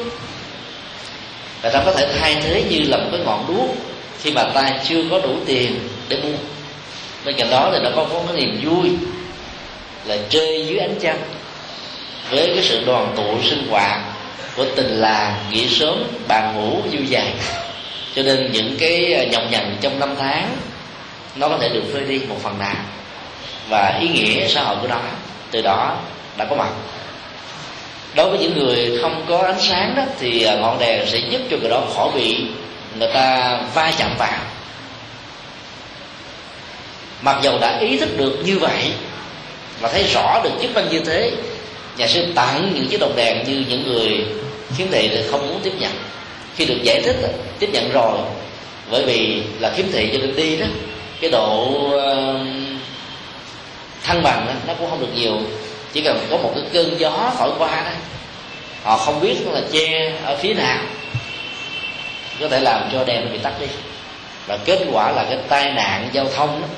[1.63, 3.77] và ta có thể thay thế như là một cái ngọn đuốc
[4.23, 5.79] khi mà ta chưa có đủ tiền
[6.09, 6.39] để mua.
[7.25, 8.91] Bên cạnh đó thì nó có, có cái niềm vui
[10.05, 11.19] là chơi dưới ánh trăng
[12.31, 14.01] với cái sự đoàn tụ sinh hoạt
[14.57, 17.33] của tình làng nghỉ sớm bàn ngủ vui dài.
[18.17, 20.57] Cho nên những cái à, nhọc nhằn trong năm tháng
[21.37, 22.77] nó có thể được phơi đi một phần nào.
[23.69, 25.01] Và ý nghĩa xã hội của nó,
[25.51, 25.97] từ đó
[26.37, 26.71] đã có mặt.
[28.15, 31.41] Đối với những người không có ánh sáng đó, thì à, ngọn đèn sẽ giúp
[31.51, 32.37] cho người đó khỏi bị
[32.99, 34.39] người ta va chạm vào.
[37.23, 38.93] Mặc dầu đã ý thức được như vậy
[39.81, 41.33] và thấy rõ được chức năng như thế,
[41.97, 44.27] nhà sư tặng những chiếc đồng đèn như những người
[44.77, 45.93] khiếm thị thì không muốn tiếp nhận.
[46.57, 47.29] Khi được giải thích à,
[47.59, 48.19] tiếp nhận rồi,
[48.91, 50.67] bởi vì là khiếm thị cho nên đi đó
[51.23, 51.69] cái độ
[54.03, 55.39] thăng bằng đó, nó cũng không được nhiều.
[55.93, 57.91] Chỉ cần có một cái cơn gió thổi qua đó
[58.83, 60.79] họ không biết là che ở phía nào
[62.41, 63.67] có thể làm cho đèn bị tắt đi.
[64.47, 66.69] Và kết quả là cái tai nạn giao thông đó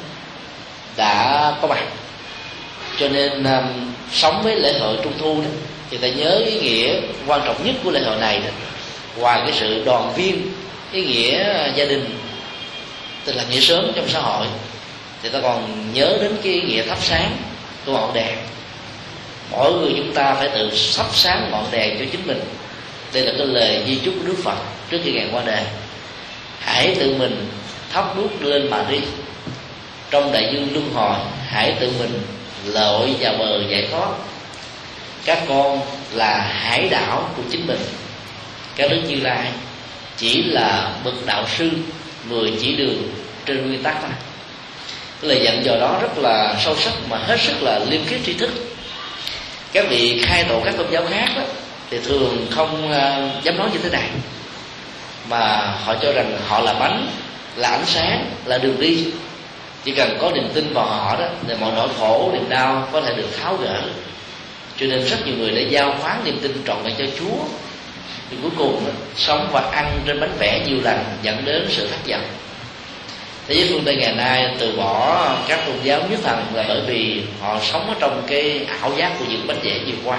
[0.97, 1.83] đã có mặt.
[3.01, 5.49] Cho nên um, sống với lễ hội trung thu đó
[5.91, 8.51] thì ta nhớ ý nghĩa quan trọng nhất của lễ hội này đó
[9.19, 10.53] ngoài cái sự đoàn viên
[10.93, 11.45] ý nghĩa
[11.75, 12.19] gia đình
[13.25, 14.47] tức là nghĩa sớm trong xã hội.
[15.23, 17.37] Thì ta còn nhớ đến cái nghĩa thắp sáng
[17.87, 18.37] của ngọn đèn.
[19.51, 22.41] Mỗi người chúng ta phải tự thắp sáng ngọn đèn cho chính mình.
[23.13, 24.57] Đây là cái lời di chúc của đức phật
[24.91, 25.63] trước khi ngài qua đời.
[26.61, 27.49] Hãy tự mình
[27.93, 28.99] thắp đuốc lên mà đi.
[30.11, 32.21] Trong đại dương luân hồi, hãy tự mình
[32.67, 34.09] lội vào bờ giải thoát.
[35.25, 35.81] Các con
[36.13, 37.81] là hải đảo của chính mình.
[38.77, 39.47] Các đức như lai
[40.17, 41.71] chỉ là bậc đạo sư
[42.29, 43.03] người chỉ đường
[43.47, 44.11] trên nguyên tắc thôi.
[45.21, 48.21] Cái lời dặn dò đó rất là sâu sắc mà hết sức là liêm khiết
[48.27, 48.51] tri thức.
[49.73, 51.43] Các vị khai tổ các tôn giáo khác đó,
[51.91, 54.09] thì thường không uh, dám nói như thế này.
[55.29, 57.09] Mà họ cho rằng họ là bánh
[57.57, 59.07] là ánh sáng là đường đi.
[59.85, 63.01] Chỉ cần có niềm tin vào họ đó thì mọi nỗi khổ niềm đau có
[63.01, 63.83] thể được tháo gỡ.
[64.81, 67.45] Cho nên rất nhiều người đã giao khoán niềm tin trọn vẹn cho chúa
[68.31, 71.89] thì cuối cùng đó, sống và ăn trên bánh vẽ nhiều lần dẫn đến sự
[71.89, 72.25] thất vọng.
[73.49, 76.81] Thế giới phương tây ngày nay từ bỏ các tôn giáo nhất thần là bởi
[76.87, 80.19] vì họ sống ở trong cái ảo giác của những bánh vẽ vừa qua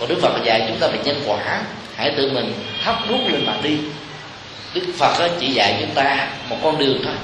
[0.00, 1.62] còn đức phật dạy chúng ta về nhân quả.
[1.96, 2.52] Hãy tự mình
[2.84, 3.78] thắp đuốc lên mà đi.
[4.74, 7.14] Đức phật chỉ dạy chúng ta một con đường thôi.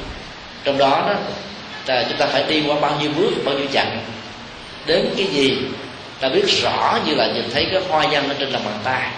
[0.65, 1.15] Trong đó đó
[1.87, 4.01] là chúng ta phải đi qua bao nhiêu bước bao nhiêu chặng.
[4.87, 5.59] Đến cái gì
[6.20, 9.11] ta biết rõ như là nhìn thấy cái hoa văn ở trên lòng bàn tay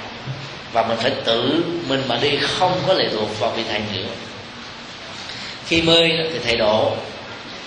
[0.73, 4.09] và mình phải tự mình mà đi không có lệ thuộc vào vị thầy nữa.
[5.67, 6.93] Khi mê thì thầy độ.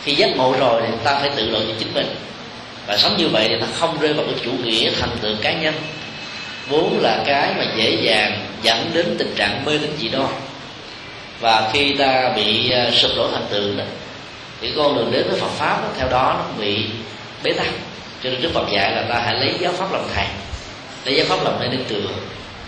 [0.03, 2.15] Khi giác ngộ rồi thì ta phải tự độ cho chính mình.
[2.87, 5.53] Và sống như vậy thì ta không rơi vào cái chủ nghĩa thành tựu cá
[5.53, 5.73] nhân.
[6.69, 10.29] Vốn là cái mà dễ dàng dẫn đến tình trạng mê tín dị đoan.
[11.39, 13.83] Và khi ta bị à, sụp đổ thành tựu đó
[14.61, 16.85] thì con đường đến với Phật pháp đó, theo đó nó bị
[17.43, 17.67] bế tắc.
[18.23, 20.25] Cho nên Đức Phật dạy là ta hãy lấy giáo pháp làm thầy.
[21.05, 22.09] Lấy giáo pháp làm nơi nương tựa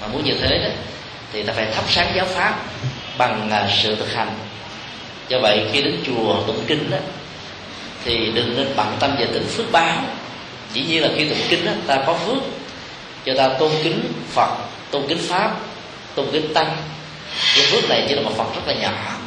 [0.02, 0.70] mà muốn như thế đó
[1.34, 2.56] thì ta phải thắp sáng giáo pháp
[3.18, 4.34] bằng à, sự thực hành.
[5.28, 6.98] Do vậy khi đến chùa tụng kinh đó
[8.06, 9.98] thì đừng nên bận tâm về tính phước báo.
[10.74, 12.44] Chỉ nhiên là khi tụng kinh đó, ta có phước
[13.26, 14.50] cho ta tôn kính phật
[14.92, 15.56] tôn kính pháp
[16.16, 16.78] tôn kính tăng.
[17.56, 19.18] Cái phước này chỉ là một phần rất là nhỏ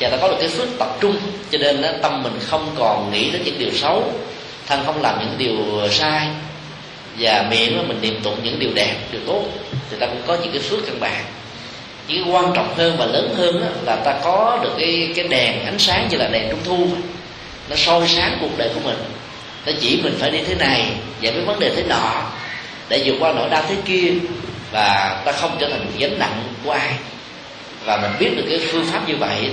[0.00, 1.16] và ta có được cái phước tập trung.
[1.50, 4.12] Cho nên đó, tâm mình không còn nghĩ đến những điều xấu
[4.66, 6.28] thân không làm những điều sai
[7.18, 9.44] và miệng mình niệm tụng những điều đẹp điều tốt.
[9.90, 11.24] Thì ta cũng có những cái phước căn bản.
[12.08, 15.64] Chỉ quan trọng hơn và lớn hơn đó, là ta có được cái cái đèn
[15.64, 16.86] ánh sáng như là đèn trung thu
[17.68, 18.98] nó soi sáng cuộc đời của mình.
[19.66, 20.86] Nó chỉ mình phải đi thế này
[21.20, 22.22] giải quyết vấn đề thế nọ
[22.88, 24.12] để vượt qua nỗi đau thế kia.
[24.72, 26.92] Và ta không trở thành gánh nặng của ai.
[27.84, 29.50] Và mình biết được cái phương pháp như vậy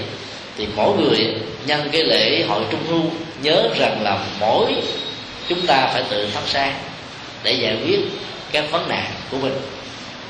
[0.58, 1.36] thì mỗi người
[1.66, 3.02] nhân cái lễ hội trung thu
[3.42, 4.76] nhớ rằng là mỗi
[5.48, 6.74] chúng ta phải tự thắp sáng
[7.44, 8.00] để giải quyết
[8.52, 9.54] các vấn nạn của mình.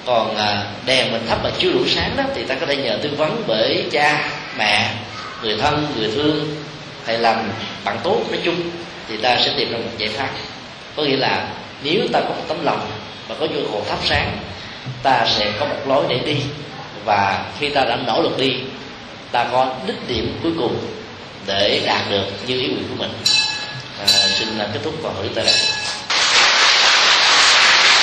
[0.06, 3.00] Còn à, đèn mình thấp mà chưa đủ sáng đó thì ta có thể nhờ
[3.02, 4.90] tư vấn bởi cha mẹ
[5.44, 6.56] người thân người thương
[7.06, 7.52] thầy lành
[7.84, 8.56] bạn tốt nói chung
[9.08, 10.30] thì ta sẽ tìm ra một giải pháp.
[10.96, 11.48] Có nghĩa là
[11.84, 12.92] nếu ta có một tấm lòng
[13.28, 14.38] và có nhu cầu thắp sáng
[15.04, 16.38] ta sẽ có một lối để đi.
[17.06, 18.54] Và khi ta đã nỗ lực đi
[19.32, 20.78] ta có đích điểm cuối cùng
[21.48, 23.12] để đạt được như ý nguyện của mình.
[24.00, 25.56] À, xin kết thúc câu hỏi tại đây.